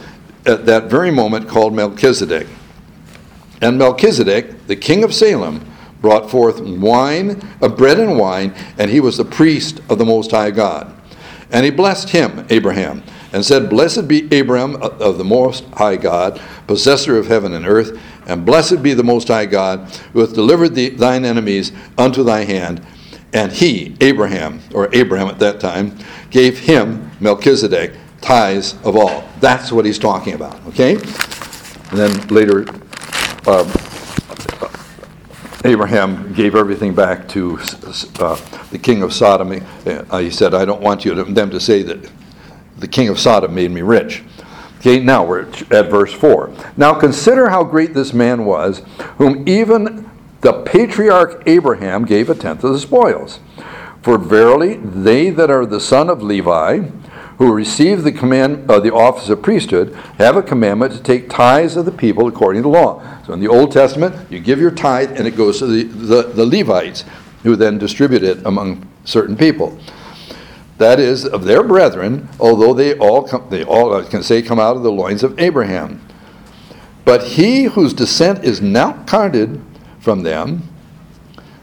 [0.44, 2.46] at that very moment called Melchizedek.
[3.62, 5.64] And Melchizedek, the king of Salem,
[6.02, 10.30] brought forth wine, uh, bread and wine, and he was the priest of the Most
[10.32, 10.94] High God.
[11.50, 16.38] And he blessed him, Abraham, and said, Blessed be Abraham of the Most High God,
[16.66, 20.74] possessor of heaven and earth, and blessed be the Most High God, who hath delivered
[20.74, 22.84] thee, thine enemies unto thy hand.
[23.36, 25.98] And he, Abraham, or Abraham at that time,
[26.30, 29.28] gave him, Melchizedek, tithes of all.
[29.40, 30.94] That's what he's talking about, okay?
[30.94, 32.64] And then later,
[33.46, 33.70] uh,
[35.66, 37.58] Abraham gave everything back to
[38.20, 38.36] uh,
[38.70, 39.62] the king of Sodom.
[39.84, 42.10] Uh, he said, I don't want you to, them to say that
[42.78, 44.24] the king of Sodom made me rich.
[44.78, 46.54] Okay, now we're at verse 4.
[46.78, 48.80] Now consider how great this man was,
[49.18, 50.05] whom even
[50.40, 53.40] the patriarch Abraham gave a tenth of the spoils.
[54.02, 56.88] For verily, they that are the son of Levi,
[57.38, 61.76] who receive the command uh, the office of priesthood have a commandment to take tithes
[61.76, 63.02] of the people according to the law.
[63.26, 66.22] So in the Old Testament, you give your tithe and it goes to the, the,
[66.22, 67.04] the Levites,
[67.42, 69.78] who then distribute it among certain people.
[70.78, 74.76] That is of their brethren, although they all come, they all can say come out
[74.76, 76.06] of the loins of Abraham.
[77.04, 79.62] But he whose descent is not counted
[80.06, 80.62] from them,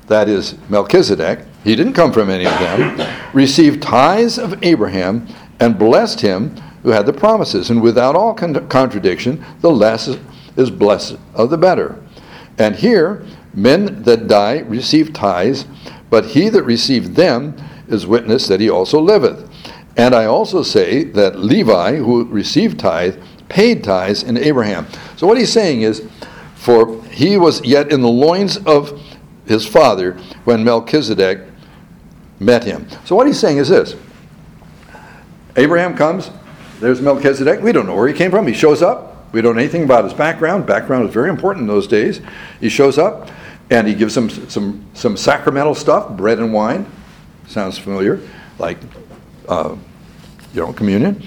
[0.08, 5.26] that is Melchizedek, he didn't come from any of them, received tithes of Abraham
[5.62, 6.50] and blessed him
[6.82, 7.70] who had the promises.
[7.70, 10.10] And without all con- contradiction, the less
[10.58, 12.04] is blessed of the better.
[12.58, 15.66] And here, men that die receive tithes,
[16.10, 17.56] but he that received them
[17.88, 19.50] is witness that he also liveth.
[19.96, 23.16] And I also say that Levi, who received tithe,
[23.48, 24.86] paid tithes in Abraham.
[25.16, 26.06] So what he's saying is,
[26.56, 29.00] for he was yet in the loins of
[29.46, 30.14] his father
[30.46, 31.42] when Melchizedek
[32.40, 32.88] met him.
[33.06, 33.96] So what he's saying is this
[35.56, 36.32] Abraham comes,
[36.80, 37.62] there's Melchizedek.
[37.62, 38.48] We don't know where he came from.
[38.48, 39.32] He shows up.
[39.32, 40.66] We don't know anything about his background.
[40.66, 42.22] Background was very important in those days.
[42.60, 43.30] He shows up
[43.70, 46.86] and he gives him some, some sacramental stuff, bread and wine.
[47.48, 48.20] Sounds familiar,
[48.60, 48.78] like
[49.48, 49.76] uh,
[50.54, 51.24] you know, communion.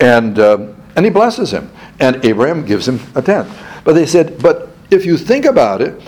[0.00, 1.70] And, uh, and he blesses him.
[2.00, 3.50] And Abraham gives him a tenth.
[3.84, 6.00] But they said, but if you think about it,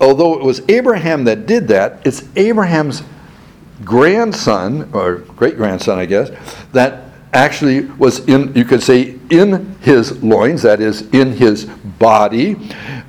[0.00, 3.02] although it was Abraham that did that, it's Abraham's
[3.84, 6.30] grandson, or great grandson, I guess,
[6.72, 12.56] that actually was in, you could say, in his loins, that is, in his body,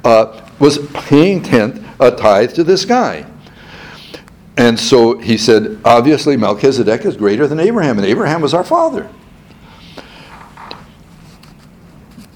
[0.03, 3.25] uh, was paying tenth a tithe to this guy.
[4.55, 9.09] And so he said, obviously, Melchizedek is greater than Abraham, and Abraham was our father.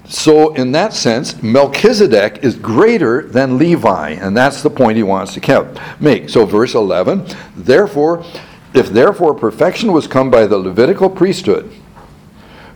[0.08, 5.34] So, in that sense, Melchizedek is greater than Levi, and that's the point he wants
[5.34, 6.30] to make.
[6.30, 8.24] So, verse 11, therefore,
[8.72, 11.70] if therefore perfection was come by the Levitical priesthood,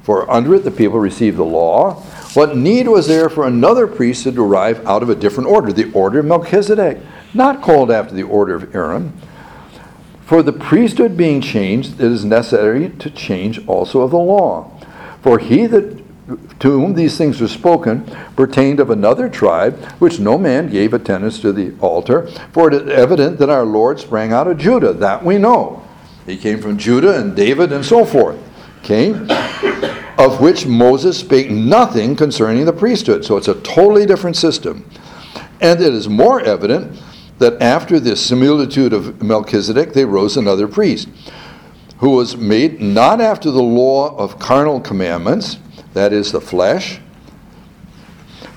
[0.03, 2.03] for under it the people received the law,
[2.35, 5.91] what need was there for another priest to derive out of a different order, the
[5.93, 6.99] order of Melchizedek,
[7.33, 9.13] not called after the order of Aaron?
[10.27, 14.71] For the priesthood being changed, it is necessary to change also of the law.
[15.23, 18.05] For he that to whom these things were spoken
[18.37, 22.29] pertained of another tribe, which no man gave attendance to the altar.
[22.53, 24.93] For it is evident that our Lord sprang out of Judah.
[24.93, 25.83] That we know.
[26.27, 28.39] He came from Judah and David and so forth.
[28.81, 29.13] Okay?
[30.19, 33.25] Of which Moses spake nothing concerning the priesthood.
[33.25, 34.89] So it's a totally different system.
[35.61, 37.01] And it is more evident
[37.39, 41.09] that after this similitude of Melchizedek, they rose another priest,
[41.99, 45.59] who was made not after the law of carnal commandments
[45.95, 47.01] that is the flesh,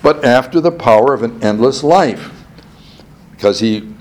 [0.02, 2.32] but after the power of an endless life.
[3.32, 3.94] Because he,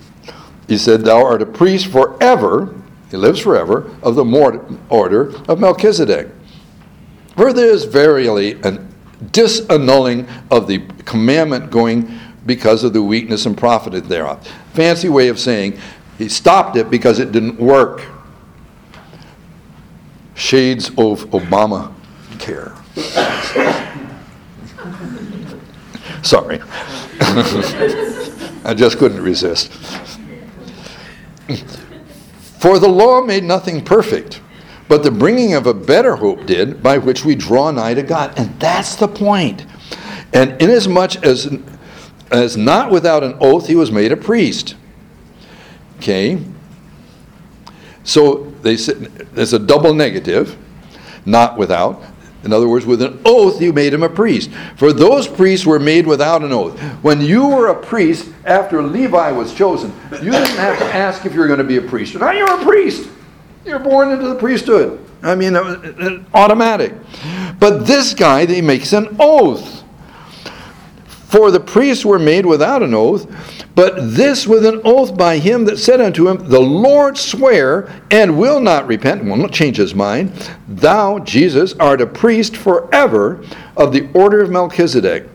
[0.69, 2.75] he said, Thou art a priest forever,
[3.11, 6.29] he lives forever, of the order of Melchizedek.
[7.37, 8.79] For there is verily a
[9.31, 14.47] disannulling of the commandment going because of the weakness and profit thereof.
[14.73, 15.79] Fancy way of saying
[16.19, 18.05] he stopped it because it didn't work.
[20.35, 21.93] Shades of Obama
[22.39, 22.75] care.
[26.23, 26.61] Sorry.
[28.65, 29.73] I just couldn't resist.
[32.59, 34.41] For the law made nothing perfect,
[34.89, 38.39] but the bringing of a better hope did, by which we draw nigh to God.
[38.39, 39.67] And that's the point.
[40.33, 41.55] And inasmuch as,
[42.31, 44.77] as not without an oath he was made a priest.
[45.99, 46.43] Okay?
[48.03, 48.97] So they said
[49.35, 50.57] there's a double negative,
[51.27, 52.03] not without.
[52.45, 54.51] In other words, with an oath, you made him a priest.
[54.77, 56.79] For those priests were made without an oath.
[57.03, 61.33] When you were a priest, after Levi was chosen, you didn't have to ask if
[61.33, 62.15] you're going to be a priest.
[62.17, 63.09] Now you're a priest.
[63.65, 65.01] You're born into the priesthood.
[65.23, 66.93] I mean, uh, uh, automatic.
[67.59, 69.84] But this guy, he makes an oath.
[71.35, 73.27] For the priests were made without an oath,
[73.75, 78.39] but this with an oath by him that said unto him, The Lord swear and
[78.39, 80.31] will not repent, will not change his mind.
[80.69, 83.45] Thou, Jesus, art a priest forever
[83.77, 85.29] of the order of Melchizedek.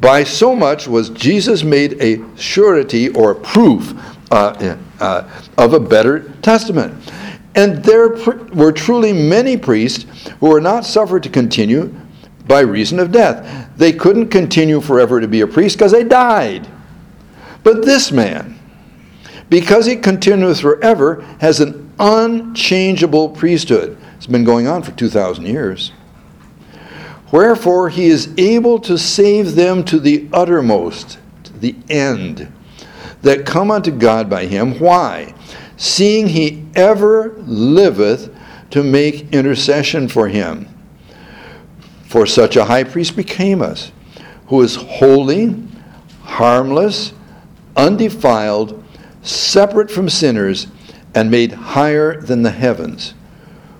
[0.00, 3.94] By so much was Jesus made a surety or proof
[4.32, 7.08] uh, uh, of a better testament.
[7.54, 8.16] And there
[8.52, 10.06] were truly many priests
[10.40, 11.94] who were not suffered to continue
[12.48, 13.69] by reason of death.
[13.80, 16.68] They couldn't continue forever to be a priest because they died.
[17.62, 18.58] But this man,
[19.48, 23.96] because he continues forever, has an unchangeable priesthood.
[24.18, 25.92] It's been going on for 2,000 years.
[27.32, 32.52] Wherefore he is able to save them to the uttermost, to the end,
[33.22, 34.78] that come unto God by him.
[34.78, 35.34] Why?
[35.78, 38.30] Seeing he ever liveth
[38.72, 40.68] to make intercession for him.
[42.10, 43.92] For such a high priest became us,
[44.48, 45.54] who is holy,
[46.24, 47.12] harmless,
[47.76, 48.82] undefiled,
[49.22, 50.66] separate from sinners,
[51.14, 53.14] and made higher than the heavens,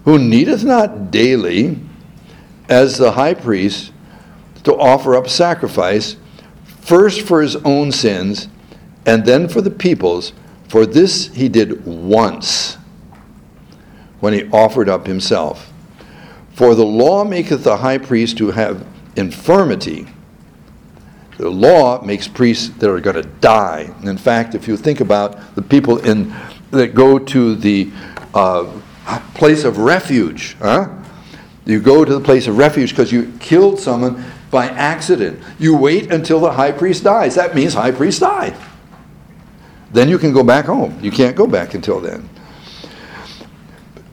[0.04, 1.80] who needeth not daily,
[2.68, 3.90] as the high priest,
[4.62, 6.14] to offer up sacrifice,
[6.62, 8.46] first for his own sins,
[9.04, 10.32] and then for the people's.
[10.68, 12.78] For this he did once,
[14.20, 15.69] when he offered up himself.
[16.54, 18.86] For the law maketh the high priest to have
[19.16, 20.06] infirmity
[21.40, 23.90] the law makes priests that are going to die.
[24.02, 26.34] In fact, if you think about the people in
[26.70, 27.90] that go to the
[28.34, 28.70] uh,
[29.32, 30.90] place of refuge, huh?
[31.64, 35.42] You go to the place of refuge because you killed someone by accident.
[35.58, 37.36] You wait until the high priest dies.
[37.36, 38.54] That means high priest died.
[39.92, 40.98] Then you can go back home.
[41.00, 42.28] You can't go back until then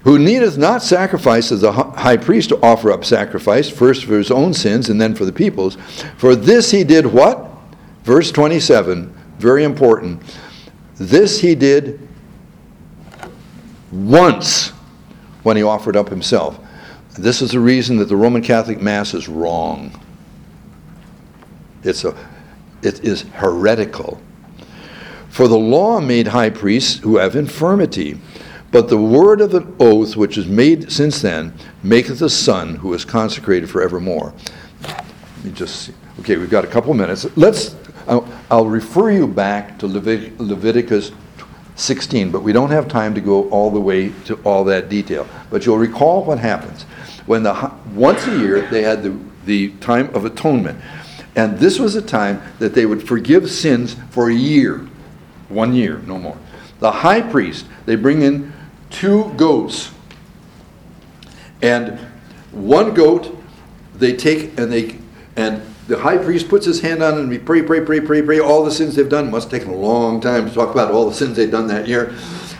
[0.07, 4.31] who needeth not sacrifice as the high priest to offer up sacrifice, first for his
[4.31, 5.75] own sins and then for the people's.
[6.15, 7.45] For this he did what?
[8.05, 10.23] Verse 27, very important.
[10.95, 12.07] This he did
[13.91, 14.69] once
[15.43, 16.57] when he offered up himself.
[17.19, 19.91] This is the reason that the Roman Catholic Mass is wrong.
[21.83, 22.15] It's a,
[22.81, 24.21] it is heretical.
[25.27, 28.17] For the law made high priests who have infirmity
[28.71, 31.53] but the word of an oath which is made since then
[31.83, 34.33] maketh a son who is consecrated forevermore.
[34.81, 35.93] Let me just see.
[36.19, 37.25] Okay, we've got a couple minutes.
[37.37, 37.75] Let's.
[38.07, 41.11] I'll, I'll refer you back to Levit- Leviticus
[41.75, 45.27] 16, but we don't have time to go all the way to all that detail.
[45.49, 46.83] But you'll recall what happens
[47.25, 50.79] when the once a year they had the the time of atonement,
[51.35, 54.87] and this was a time that they would forgive sins for a year,
[55.47, 56.37] one year, no more.
[56.79, 58.53] The high priest they bring in
[58.89, 59.91] two goats.
[61.61, 61.99] And
[62.51, 63.35] one goat
[63.95, 64.97] they take and they
[65.35, 68.21] and the high priest puts his hand on it and we pray, pray, pray, pray,
[68.21, 69.31] pray, all the sins they've done.
[69.31, 71.87] Must have taken a long time to talk about all the sins they've done that
[71.87, 72.13] year.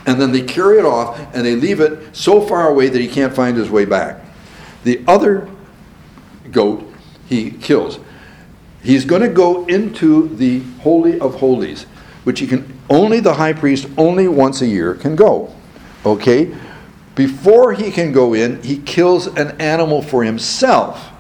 [0.06, 3.08] And then they carry it off and they leave it so far away that he
[3.08, 4.24] can't find his way back.
[4.86, 5.50] The other
[6.52, 6.90] goat
[7.28, 8.00] he kills.
[8.82, 11.84] He's going to go into the Holy of Holies,
[12.24, 15.54] which he can only the high priest only once a year can go.
[16.06, 16.56] Okay?
[17.16, 21.12] Before he can go in, he kills an animal for himself.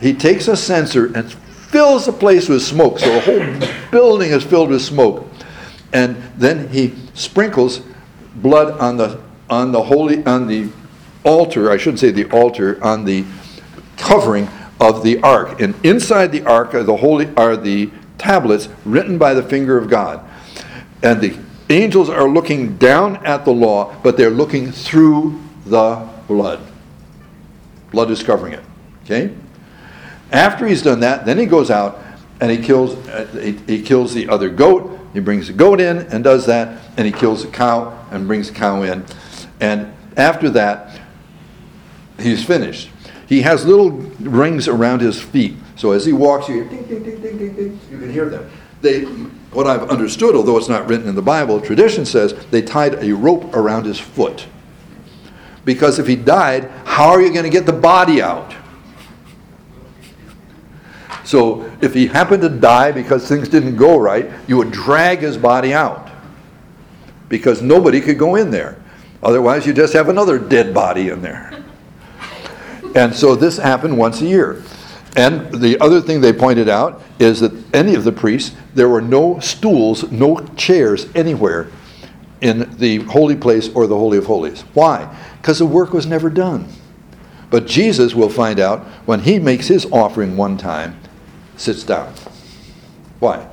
[0.00, 2.98] He takes a censer and fills the place with smoke.
[2.98, 5.26] So the whole building is filled with smoke.
[5.92, 7.80] And then he sprinkles
[8.34, 10.68] blood on the on the holy on the
[11.24, 13.24] altar, I shouldn't say the altar, on the
[13.96, 14.48] covering
[14.80, 15.60] of the ark.
[15.60, 19.88] And inside the ark are the holy are the tablets written by the finger of
[19.88, 20.28] God.
[21.02, 21.38] And the
[21.70, 26.60] angels are looking down at the law, but they're looking through the blood.
[27.90, 28.64] Blood is covering it.
[29.04, 29.34] Okay?
[30.32, 32.00] After he's done that, then he goes out
[32.40, 34.98] and he kills, uh, he, he kills the other goat.
[35.12, 38.48] He brings the goat in and does that, and he kills the cow and brings
[38.48, 39.04] the cow in.
[39.60, 41.00] And after that,
[42.18, 42.90] he's finished.
[43.26, 45.56] He has little rings around his feet.
[45.76, 47.80] So as he walks, you ding, ding, ding.
[47.90, 48.50] You can hear them.
[48.82, 49.06] They
[49.52, 53.14] what I've understood, although it's not written in the Bible, tradition says they tied a
[53.14, 54.46] rope around his foot.
[55.64, 58.54] Because if he died, how are you going to get the body out?
[61.24, 65.36] So if he happened to die because things didn't go right, you would drag his
[65.36, 66.08] body out.
[67.28, 68.80] Because nobody could go in there.
[69.24, 71.64] Otherwise, you just have another dead body in there.
[72.94, 74.62] And so this happened once a year.
[75.16, 79.00] And the other thing they pointed out is that any of the priests, there were
[79.00, 81.68] no stools, no chairs anywhere
[82.42, 84.60] in the holy place or the Holy of Holies.
[84.74, 85.16] Why?
[85.40, 86.68] Because the work was never done.
[87.48, 91.00] But Jesus, we'll find out, when he makes his offering one time,
[91.56, 92.12] sits down.
[93.18, 93.48] Why?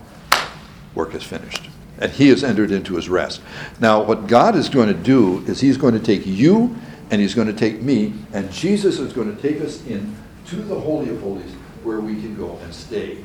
[0.95, 1.69] Work is finished.
[1.99, 3.41] And he has entered into his rest.
[3.79, 6.75] Now, what God is going to do is he's going to take you
[7.09, 10.15] and he's going to take me, and Jesus is going to take us in
[10.47, 11.51] to the Holy of Holies
[11.83, 13.17] where we can go and stay.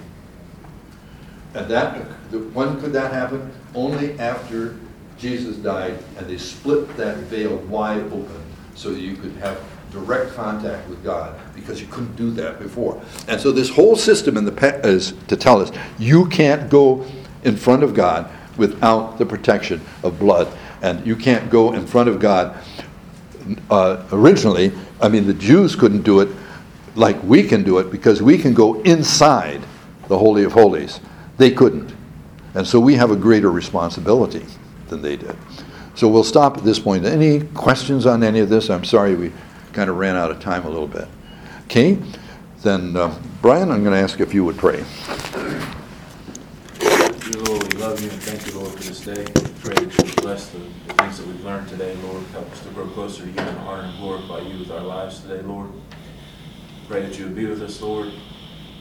[1.54, 1.96] And that,
[2.52, 3.50] when could that happen?
[3.74, 4.76] Only after
[5.18, 8.42] Jesus died and they split that veil wide open
[8.74, 9.60] so you could have
[9.90, 13.02] direct contact with God because you couldn't do that before.
[13.26, 17.06] And so this whole system in the pa- is to tell us you can't go
[17.44, 20.48] in front of God without the protection of blood,
[20.82, 22.56] and you can't go in front of God
[23.70, 26.28] uh, originally, I mean, the Jews couldn't do it
[26.98, 29.62] like we can do it because we can go inside
[30.08, 31.00] the Holy of Holies.
[31.36, 31.94] They couldn't.
[32.54, 34.44] And so we have a greater responsibility
[34.88, 35.36] than they did.
[35.94, 37.04] So we'll stop at this point.
[37.04, 38.68] Any questions on any of this?
[38.68, 39.32] I'm sorry we
[39.72, 41.06] kind of ran out of time a little bit.
[41.64, 41.98] Okay?
[42.62, 44.84] Then, uh, Brian, I'm going to ask if you would pray.
[46.78, 49.24] Dear Lord, we love you and thank you, Lord, for this day.
[49.60, 52.24] Pray that you bless the, the things that we've learned today, Lord.
[52.32, 55.20] Help us to grow closer to you and honor and glorify you with our lives
[55.20, 55.70] today, Lord.
[56.88, 58.10] Pray that you would be with us, Lord.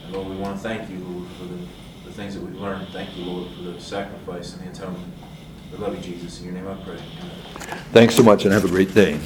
[0.06, 1.60] And Lord, we want to thank you, Lord, for the,
[2.06, 2.88] the things that we've learned.
[2.94, 5.14] Thank you, Lord, for the sacrifice and the atonement.
[5.74, 6.40] We love you, Jesus.
[6.40, 6.94] In your name I pray.
[6.94, 7.80] Amen.
[7.92, 9.20] Thanks so much and have a great day.